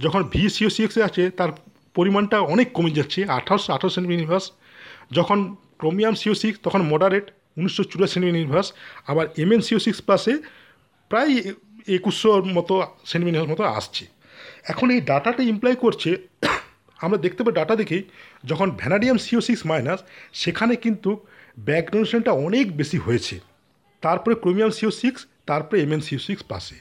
[0.05, 1.51] যখন ভি সিও সিক্সে আছে, তার
[1.97, 4.47] পরিমাণটা অনেক কমে যাচ্ছে, আঠারোশো আঠারো সেন্টি ইউনিভার্স
[5.17, 5.39] যখন
[5.81, 7.27] ক্রোমিয়াম সিও সিক্স তখন মডারেট
[7.59, 8.69] উনিশশো চুরাশি সেন্টি ইউনিভার্স,
[9.11, 10.35] আবার এমএন সিও সিক্স প্লাসে
[11.11, 11.33] প্রায়
[11.97, 12.75] একুশশোর মতো
[13.11, 14.05] সেন্টিমিটার মতো আসছে।
[14.73, 16.11] এখন এই ডাটাটা ইমপ্লাই করছে,
[17.05, 18.03] আমরা দেখতে পাই ডাটা দেখেই
[18.51, 20.01] যখন ভ্যানাডিয়াম সিও সিক্স মাইনাস
[20.43, 21.11] সেখানে কিন্তু
[21.69, 23.37] ব্যাক ডোনেশনটা অনেক বেশি হয়েছে।
[24.03, 26.77] তারপরে ক্রোমিয়াম সিও সিক্স তারপরে এমএন সিও সিক্স পাশে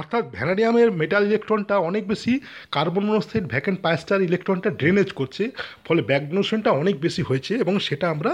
[0.00, 2.32] অর্থাৎ ভ্যানাডিয়ামের মেটাল ইলেকট্রনটা অনেক বেশি
[2.74, 5.42] carbon monoxide vacant pi star ইলেকট্রনটা drainage করছে,
[5.86, 8.32] ফলে ব্যাক ডোনেশনটা অনেক বেশি হয়েছে এবং সেটা আমরা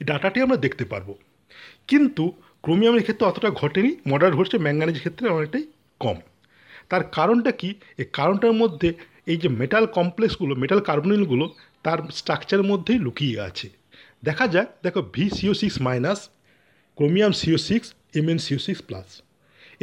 [0.00, 1.08] এই ডাটাটি আমরা দেখতে পারব।
[1.90, 2.24] কিন্তু
[2.64, 5.64] ক্রোমিয়ামের ক্ষেত্রে অতটা ঘটেনি মডার ঘটছে ম্যাঙ্গানিজের ক্ষেত্রে অনেকটাই
[6.00, 6.18] কম।
[6.90, 7.70] তার কারণটা কি?
[8.00, 8.88] এই কারণটার মধ্যে
[9.32, 11.44] এই যে মেটাল কমপ্লেক্সগুলো মেটাল কার্বনিলগুলো
[11.84, 13.68] তার স্ট্রাকচারের মধ্যেই লুকিয়ে আছে।
[14.26, 16.20] দেখা যাক, দেখো V CO six minus
[16.98, 17.86] chromium CO six
[18.18, 19.08] MN CO six plus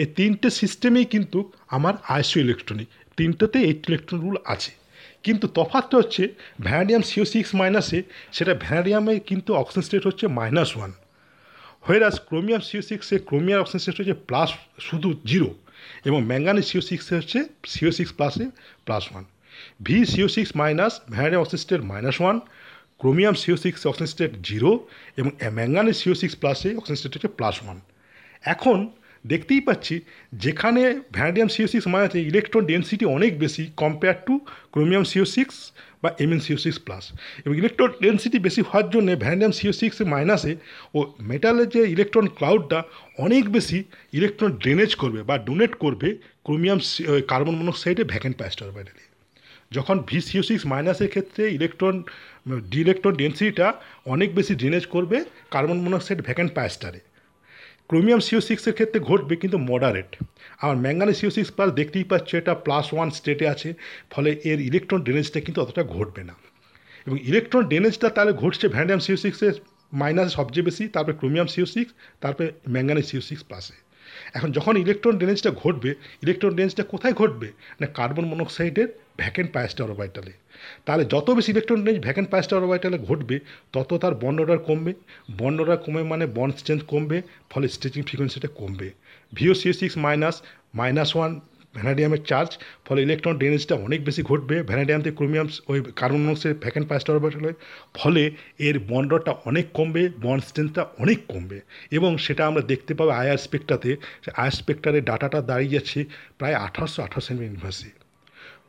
[0.01, 1.39] এই তিনটে সিস্টেমেই কিন্তু
[1.75, 2.87] আমার আইসো ইলেকট্রনিক
[3.17, 4.71] তিনটেতে এইট ইলেকট্রন রুল আছে।
[5.25, 6.23] কিন্তু তফাতটা হচ্ছে
[6.65, 7.99] ভ্যানাডিয়াম সিও সিক্স মাইনাসে
[8.31, 10.91] সেটা ভ্যানাডিয়ামে কিন্তু অক্সিজেন স্টেট হচ্ছে minus one
[11.85, 14.49] whereas chromium CO সিক্সে ক্রোমিয়াম অক্সিজেন স্টেট হচ্ছে প্লাস
[14.87, 15.49] শুধু জিরো
[16.07, 17.39] এবং ম্যাঙ্গানি সিও সিক্সে হচ্ছে
[17.71, 18.45] সিও সিক্স প্লাসে
[18.87, 19.23] plus one
[19.85, 22.35] V CO six minus vanadium oxygen state minus one
[23.01, 24.71] chromium CO six oxygen state zero
[25.19, 27.77] এবং manganese CO six প্লাসে oxygen state হচ্ছে plus one
[28.43, 28.77] এখন
[29.25, 29.95] দেখতেই পাচ্ছি
[30.43, 30.81] যেখানে
[31.15, 34.33] ভ্যানাডিয়াম সিও সিক্স মাইনাসে ইলেকট্রন ডেন্সিটি অনেক বেশি compare to
[34.73, 35.55] chromium CO six
[36.03, 37.03] বা এমএন সিও সিক্স প্লাস
[37.45, 40.53] এবং ইলেকট্রন ডেন্সিটি বেশি হওয়ার জন্য ভ্যানাডিয়াম সিও সিক্স মাইনাসে
[40.93, 40.99] ও
[41.29, 42.79] মেটালের যে ইলেকট্রন ক্লাউডটা
[43.17, 43.77] অনেক বেশি
[44.13, 46.09] ইলেকট্রন ড্রেনেজ করবে বা ডোনেট করবে
[46.45, 46.79] ক্রোমিয়াম
[47.31, 49.03] কার্বন মনোক্সাইডে ভ্যাকেন্ট প্যাস্টার ব্যাটারি
[49.71, 51.95] যখন ভি সিও সিক্স মাইনাসের ক্ষেত্রে ইলেকট্রন
[52.71, 53.67] ডি ইলেকট্রন ডেন্সিটিটা
[54.05, 55.17] অনেক বেশি ড্রেনেজ করবে
[55.51, 56.99] কার্বন মনোক্সাইড ভ্যাকেন্ট প্যাস্টারে
[57.89, 60.11] ক্রোমিয়াম সিও সিক্সের ক্ষেত্রে ঘটবে কিন্তু মডারেট
[60.65, 63.69] আর ম্যাঙ্গানি সিও সিক্স প্লাস দেখতেই পাচ্ছ, এটা প্লাস ওয়ান স্টেটে আছে,
[64.13, 66.35] ফলে এর ইলেকট্রন ড্রেনেজটা কিন্তু অতটা ঘটবে না।
[67.07, 69.53] এবং ইলেকট্রন ড্রেনেজটা তাহলে ঘটছে ভ্যান্ডিয়াম সিও সিক্সের
[70.01, 71.91] মাইনাস সবচেয়ে বেশি, তারপরে ক্রোমিয়াম সিও সিক্স
[72.23, 73.77] তারপরে ম্যাঙ্গানি সিও সিক্স প্লাসে
[74.37, 75.91] এখন যখন ইলেকট্রন ড্রেনেজটা ঘটবে
[76.23, 77.47] ইলেকট্রন ড্রেনেজটা কোথায় ঘটবে?
[77.81, 78.89] না কার্বন মনোক্সাইডের
[79.21, 80.33] ভ্যাকেন্ট পায়াস্টা অরবাইটালে
[80.85, 83.35] তাহলে যত বেশি electron range vacant pi star অরবাইটালে ঘটবে,
[83.73, 84.91] তত তার বন্ড অর্ডার কমবে।
[85.39, 87.17] বন্ড অর্ডার কমে মানে বন্ড স্ট্রেংথ কমবে,
[87.51, 88.87] ফলে স্ট্রেচিং ফ্রিকোয়েন্সিটা কমবে।
[89.33, 90.35] VO C six minus
[90.79, 91.31] minus one
[91.79, 92.49] ভ্যানাডিয়ামের charge
[92.85, 97.51] ফলে ইলেকট্রন ড্রেনেজটা অনেক বেশি ঘটবে ভ্যানাডিয়াম থেকে ক্রোমিয়াম ওই carbon monoxide vacant pi star অরবাইটালে
[97.99, 98.23] ফলে
[98.67, 101.59] এর বন্ডটা অনেক কমবে বন্ড স্ট্রেংথটা অনেক কমবে।
[101.97, 103.91] এবং সেটা আমরা দেখতে পাবো আয়ার স্পেক্টাতে
[104.41, 105.99] আয়ার স্পেক্টারের ডাটাটা দাঁড়িয়ে যাচ্ছে
[106.39, 107.89] প্রায় আঠারোশো আঠাশ সেন্টিমিটার ইউনিভার্সে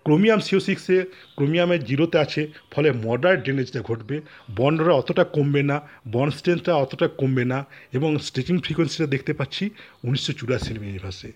[0.06, 0.96] ক্রোমিয়াম সিও সিক্সে
[1.36, 2.42] ক্রোমিয়ামের জিরোতে আছে,
[2.72, 4.16] ফলে মডার্ন ড্রেনেজটা ঘটবে
[4.58, 5.76] বন্ডরা অতটা কমবে না
[6.14, 7.58] বন্ড স্ট্রেংথটা অতটা কমবে না,
[7.96, 9.64] এবং স্ট্রেচিং ফ্রিকোয়েন্সিটা দেখতে পাচ্ছি
[10.06, 11.30] উনিশশো চুরাশি মিনিভার্সে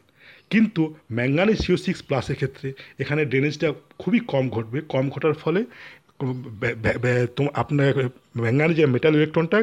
[0.52, 0.82] কিন্তু
[1.16, 2.68] ম্যাঙ্গানি সিও সিক্স প্লাসের ক্ষেত্রে
[3.02, 3.68] এখানে ড্রেনেজটা
[4.00, 5.60] খুবই কম ঘটবে, কম ঘটার ফলে
[7.62, 7.92] আপনার
[8.42, 9.58] ম্যাঙ্গানি যে মেটাল ইলেকট্রনটা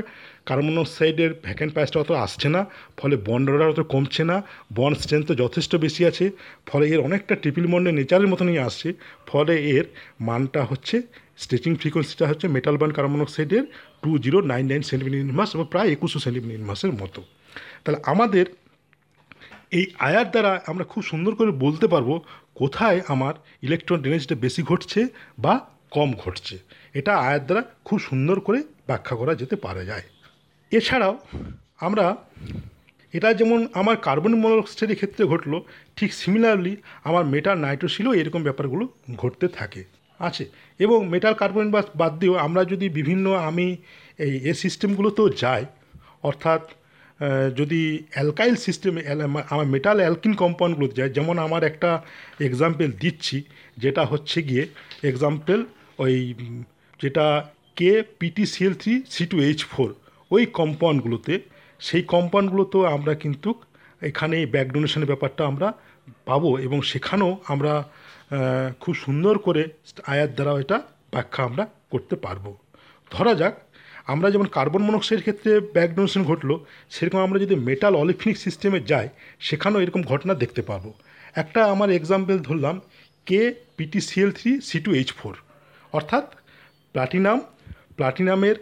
[0.48, 2.62] কার্বন মনোক্সাইডের ভ্যাকেন্ট প্রাইসটা অত আসছে না,
[3.00, 4.38] ফলে বন্ডরা অত কমছে না
[4.78, 6.26] বন্ড স্ট্রেংথ যথেষ্ট বেশি আছে,
[6.70, 8.90] ফলে এর অনেকটা ট্রিপল বন্ডের নেচারের মতনই আসছে,
[9.30, 9.86] ফলে এর
[10.28, 10.96] মানটা হচ্ছে
[11.44, 13.64] স্ট্রেচিং ফ্রিকোয়েন্সিটা হচ্ছে metal bound carbon মনোক্সাইডের
[14.04, 17.20] two zero nine nine centimetre inverse এবং প্রায় একুশশো সেন্টিমিটার ইনভার্সের মতো।
[17.84, 18.46] তাহলে আমাদের
[19.78, 22.10] এই আয়ার দ্বারা আমরা খুব সুন্দর করে বলতে পারব
[22.60, 23.34] কোথায় আমার
[23.68, 25.02] ইলেকট্রন ড্রেনেজটা বেশি ঘটছে
[25.46, 25.54] বা
[25.96, 26.56] কম ঘটছে।
[27.00, 28.60] এটা আয়ার দ্বারা খুব সুন্দর করে
[28.90, 30.06] ব্যাখ্যা করা যেতে পারে যায়।
[30.72, 31.14] এছাড়াও
[31.88, 32.06] আমরা
[33.14, 35.58] এটা যেমন আমার কার্বন মনোক্সাইডের ক্ষেত্রে ঘটলো,
[35.98, 36.74] ঠিক সিমিলারলি
[37.10, 38.84] আমার মেটাল নাইট্রোসিলও এরকম ব্যাপারগুলো
[39.22, 39.82] ঘটতে থাকে,
[40.20, 40.44] আছে।
[40.86, 41.68] এবং মেটাল কার্বন
[42.02, 43.68] বাদ দিয়েও আমরা যদি বিভিন্ন আমি
[44.26, 45.64] এই এ সিস্টেমগুলোতেও যাই,
[46.30, 46.64] অর্থাৎ
[47.60, 47.82] যদি
[48.16, 49.02] অ্যালকাইল সিস্টেমে
[49.54, 51.90] আমার মেটাল অ্যালকিন কম্পাউন্ডগুলোতে যায় যেমন আমার একটা
[52.48, 53.38] এক্সাম্পল দিচ্ছি,
[53.84, 54.64] যেটা হচ্ছে গিয়ে
[55.12, 55.60] এক্সাম্পল
[56.04, 56.16] ওই,
[57.00, 57.26] যেটা
[57.80, 59.90] K PT CL three C two H four
[60.32, 61.34] ওই কম্পাউন্ডগুলোতে।
[61.88, 63.50] সেই কম্পাউন্ডগুলোতেও আমরা কিন্তু
[64.10, 65.68] এখানে ব্যাক ডোনেশনের ব্যাপারটা আমরা
[66.30, 67.74] পাবো এবং সেখানেও আমরা
[68.82, 69.62] খুব সুন্দর করে
[70.14, 70.78] আয়ার দ্বারা এটা
[71.14, 72.46] ব্যাখ্যা আমরা করতে পারব।
[73.12, 73.54] ধরা যাক,
[74.14, 76.56] আমরা যেমন কার্বন মনোক্সাইডের ক্ষেত্রে ব্যাক ডোনেশন ঘটলো,
[76.96, 79.08] সেরকম আমরা যদি মেটাল অলিফিনিক সিস্টেমে যাই,
[79.48, 80.90] সেখানেও এরকম ঘটনা দেখতে পাবো।
[81.42, 82.76] একটা আমার এক্সাম্পল ধরলাম
[83.28, 83.42] K
[83.78, 85.34] PT CL three C two H four
[85.98, 86.26] অর্থাৎ
[86.96, 87.38] প্লাটিনাম,
[87.98, 88.58] প্লাটিনামের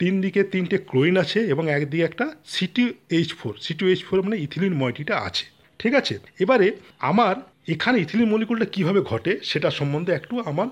[0.00, 2.84] তিন দিকে তিনটে ক্লোরিন আছে এবং একদিকে একটা CT
[3.18, 5.44] H four CT H four মানে ইথিলিন ময়টিটা আছে।
[5.80, 6.14] ঠিক আছে?
[6.42, 6.66] এবারে
[7.10, 7.34] আমার
[7.74, 10.68] এখানে ইথিলিন মলিকুলটা কীভাবে ঘটে সেটা সম্বন্ধে একটু আমার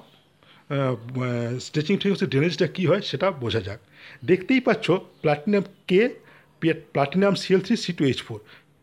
[1.67, 3.81] স্ট্রেচিং ঠিক ড্রেনেজটা কী হয় সেটা বোঝা যাক।
[4.31, 4.87] দেখতেই পাচ্ছ
[5.23, 6.01] platinum K,
[6.95, 8.39] platinum CL three C two H four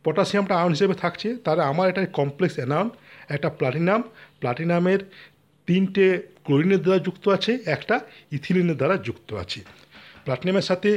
[0.06, 2.88] পটাশিয়ামটা ion হিসেবে থাকছে তাহলে আমার এটা কমপ্লেক্স অ্যানাউন
[3.36, 4.00] একটা প্লাটিনাম,
[4.42, 5.02] প্লাটিনামের
[5.72, 6.06] তিনটে
[6.46, 7.96] ক্লোরিনের দ্বারা যুক্ত আছে, একটা
[8.32, 9.60] ইথিলিনের দ্বারা যুক্ত আছে।
[10.26, 10.90] প্লাটিনামের সাথে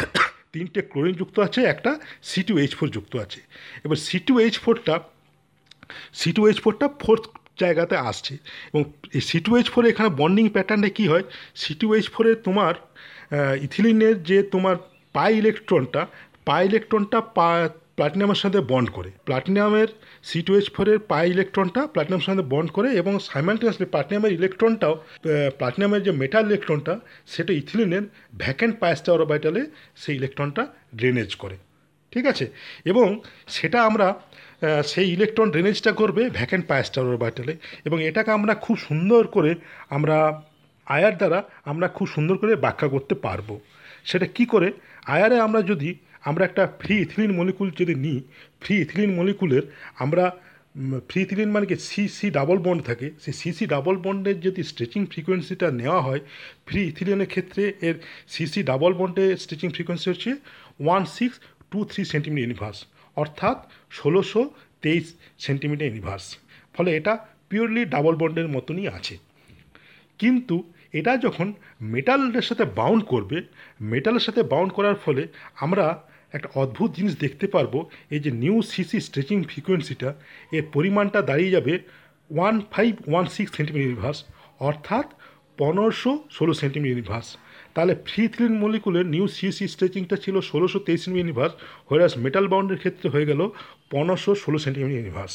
[0.54, 1.90] তিনটে ক্লোরিন যুক্ত আছে, একটা
[2.22, 3.40] সি টু এইচ ফোর যুক্ত আছে।
[3.84, 4.94] এবার সি টু এইচ ফোরটা
[6.20, 7.24] সি টু এইচ ফোরটা ফোর্থ
[7.62, 8.34] জায়গাতে আসছে
[8.70, 8.82] এবং
[9.16, 11.24] এই সি টু এইচ ফোরে এখানে বন্ডিং প্যাটার্নে কী হয়?
[11.54, 12.74] সি টু এইচ ফোরে তোমার
[13.66, 14.76] ইথিলিনের যে তোমার
[15.14, 16.02] পাই ইলেকট্রনটা
[16.48, 17.48] পাই ইলেকট্রনটা পা
[17.96, 19.88] প্লাটিনামের সাথে বন্ড করে। প্লাটিনামের
[20.28, 24.94] সি টু এইচ ফোরের পাই ইলেকট্রনটা প্লাটিনামের সাথে বন্ড করে এবং সাইমালটেনিয়াসলি প্লাটিনামের ইলেকট্রনটাও
[25.58, 26.94] প্লাটিনামের যে মেটাল ইলেকট্রনটা
[27.26, 28.04] সেটা ইথিলিনের
[28.38, 29.62] ভ্যাকেন্ট পায়াস্টা অরবাইটালে
[29.96, 30.62] সেই ইলেকট্রনটা
[30.96, 31.56] ড্রেনেজ করে।
[32.12, 32.46] ঠিক আছে?
[32.84, 33.06] এবং
[33.48, 34.06] সেটা আমরা
[34.86, 39.50] সেই ইলেকট্রন ড্রেনেজটা করবে ভ্যাকেন্ট পায়াস্টার অরবাইটালে এবং এটাকে আমরা খুব সুন্দর করে
[39.90, 40.16] আমরা
[40.86, 43.48] আয়ার দ্বারা আমরা খুব সুন্দর করে ব্যাখ্যা করতে পারব।
[44.04, 44.68] সেটা কি করে?
[45.06, 45.88] আয়ারে আমরা যদি
[46.28, 48.18] আমরা একটা ফ্রি ইথিলিন মলিকুল যদি নিই
[48.62, 49.64] ফ্রি ইথিলিন মলিকুলের
[50.04, 50.24] আমরা
[51.08, 54.62] ফ্রি ইথিলিন মানে কি সি সি ডাবল বন্ড থাকে। সেই সি সি ডাবল বন্ডের যদি
[54.70, 56.20] স্ট্রেচিং ফ্রিকোয়েন্সিটা নেওয়া হয়
[56.66, 57.96] ফ্রি ইথিলিনের ক্ষেত্রে এর
[58.28, 60.30] সি সি ডাবল বন্ডের স্ট্রেচিং ফ্রিকোয়েন্সি হচ্ছে
[60.84, 61.36] one six
[61.70, 62.78] two three centimetre inverse
[63.16, 63.56] অর্থাৎ
[63.90, 64.40] ষোলোশো
[64.82, 65.04] তেইশ
[65.38, 66.26] সেন্টিমিটার ইউনিভার্স
[66.74, 67.12] ফলে এটা
[67.48, 69.14] পিওরলি ডাবল বন্ডের মতনই আছে।
[70.20, 70.56] কিন্তু
[70.98, 71.48] এটা যখন
[71.92, 73.36] মেটালের সাথে বাউন্ড করবে
[73.92, 75.22] মেটালের সাথে বাউন্ড করার ফলে
[75.64, 75.86] আমরা
[76.36, 77.74] একটা অদ্ভুত জিনিস দেখতে পারব,
[78.14, 80.10] এই যে নিউ সিসি স্ট্রেচিং ফ্রিকোয়েন্সিটা
[80.56, 81.74] এর পরিমাণটা দাঁড়িয়ে যাবে
[82.30, 84.18] one five one six centimetre inverse
[84.68, 85.06] অর্থাৎ
[85.60, 87.28] পনেরোশো ষোলো সেন্টিমিটার ইউনিভার্স
[87.74, 91.54] তাহলে ফ্রি থ্রিন মলিকুলের নিউ সিসি স্ট্রেচিংটা ছিল ষোলোশো তেইশ ইউনিভার্স
[91.88, 93.40] হোয়ারাস মেটাল বাউন্ডের ক্ষেত্রে হয়ে গেল
[93.92, 95.34] পনেরোশো ষোলো সেন্টিমিটার ইউনিভার্স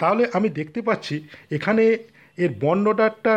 [0.00, 1.16] তাহলে আমি দেখতে পাচ্ছি,
[1.56, 1.84] এখানে
[2.38, 3.34] এর বন্ডটারটা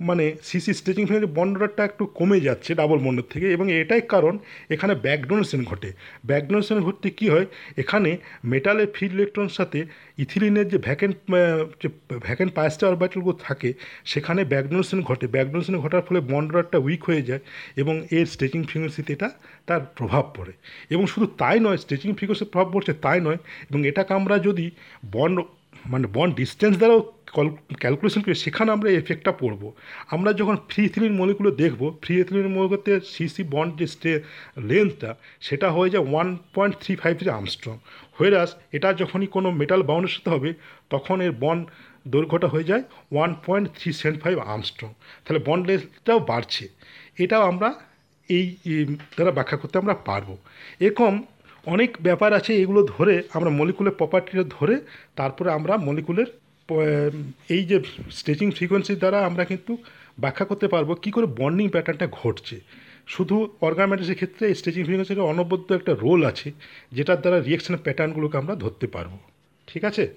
[0.00, 4.34] মানে সিসি স্ট্রেচিং ফ্রেন্ডের বন্ডটা একটু কমে যাচ্ছে ডাবল বন্ডের থেকে, এবং এটাই কারণ
[4.74, 5.90] এখানে ব্যাক ডোনেশন ঘটে।
[6.28, 7.46] ব্যাক ডোনেশন ঘটতে কী হয়?
[7.82, 8.10] এখানে
[8.52, 9.78] মেটালের ফিড ইলেকট্রনের সাথে
[10.18, 11.16] ইথিলিনের যে ভ্যাকেন্ট
[11.82, 11.88] যে
[12.26, 13.70] ভ্যাকেন্ট পায়াস্টা অরবাইটালগুলো থাকে,
[14.12, 17.42] সেখানে ব্যাক ডোনেশন ঘটে। ব্যাক ডোনেশন ঘটার ফলে বন্ডটা উইক হয়ে যায়,
[17.76, 19.28] এবং এর স্ট্রেচিং ফ্রিকোয়েন্সিতে এটা
[19.68, 20.52] তার প্রভাব পড়ে।
[20.94, 23.38] এবং শুধু তাই নয় স্ট্রেচিং ফ্রিকোয়েন্সির প্রভাব পড়ছে তাই নয়,
[23.70, 24.66] এবং এটাকে আমরা যদি
[25.12, 25.36] বন্ড
[25.92, 27.00] মানে বন্ড ডিস্টেন্স দ্বারাও
[27.82, 29.62] ক্যালকুলেশন করে সেখানে আমরা এফেক্টটা পড়ব।
[30.14, 34.12] আমরা যখন ফ্রি থ্রির মলিগুলো দেখব ফ্রি থ্রির মলিগুলোতে সিসি বন্ড যে স্টে
[34.68, 35.10] লেন্থটা
[35.46, 37.74] সেটা হয়ে যায় one point three five three angstrom
[38.16, 40.50] whereas এটা যখনই কোনো মেটাল বাউন্ডের সাথে হবে,
[40.90, 41.62] তখন এর বন্ড
[42.12, 42.82] দৈর্ঘ্যটা হয়ে যায়
[43.14, 44.90] one point three seven five angstrom
[45.24, 46.64] তাহলে বন্ড লেন্থটাও বাড়ছে।
[47.24, 47.68] এটাও আমরা
[48.28, 48.44] এই
[49.16, 50.28] দ্বারা ব্যাখ্যা করতে আমরা পারব।
[50.84, 51.12] এরকম
[51.68, 54.80] অনেক ব্যাপার আছে এগুলো ধরে আমরা মলিকুলের প্রপার্টিটা ধরে
[55.16, 56.26] তারপরে আমরা মলিকুলের
[57.48, 59.76] এই যে স্টেজিং ফ্রিকোয়েন্সির দ্বারা আমরা কিন্তু
[60.20, 62.60] ব্যাখ্যা করতে পারব কী করে বন্ডিং প্যাটার্নটা ঘটছে।
[63.06, 66.52] শুধু অর্গানমেন্টের ক্ষেত্রে স্টেজিং ফ্রিকোয়েন্সির অনবদ্য একটা রোল আছে,
[66.92, 69.18] যেটার দ্বারা রিয়েকশনের প্যাটার্নগুলোকে আমরা ধরতে পারব।
[69.66, 70.14] ঠিক আছে?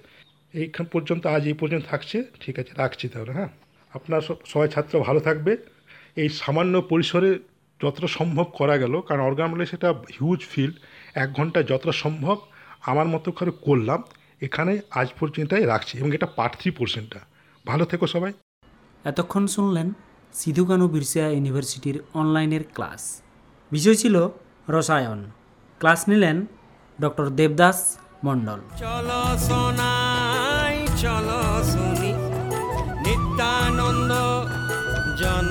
[0.54, 3.48] এইখান পর্যন্ত আজ এই পর্যন্ত থাকছে। ঠিক আছে, রাখছি তাহলে হ্যাঁ?
[3.94, 5.56] আপনার সব- সবাই ছাত্র ভালো থাকবে।
[6.16, 7.38] এই সামান্য পরিসরে
[7.82, 10.74] যতটা সম্ভব করা গেল, কারণ অর্গানমেন্টে সেটা হিউজ ফিল্ড
[11.14, 12.36] এক ঘণ্টা যতটা সম্ভব
[12.90, 14.02] আমার মতো করে করলাম।
[14.40, 17.20] এখানে আজ পর্যন্তই রাখছি এবং এটা পার্ট থ্রি পোর্শনটা
[17.66, 18.32] ভালো থেকো সবাই।
[19.04, 19.92] এতক্ষণ শুনলেন
[20.34, 23.02] সিধু কানু বিরসিয়া ইউনিভার্সিটির অনলাইনের ক্লাস।
[23.72, 24.28] বিষয় ছিল
[24.68, 25.20] রসায়ন।
[25.80, 26.46] ক্লাস নিলেন
[27.00, 31.40] ডক্টর দেবদাস মণ্ডল। চলো সোনাই চলো
[33.04, 34.12] নিত্যানন্দ
[35.20, 35.50] জন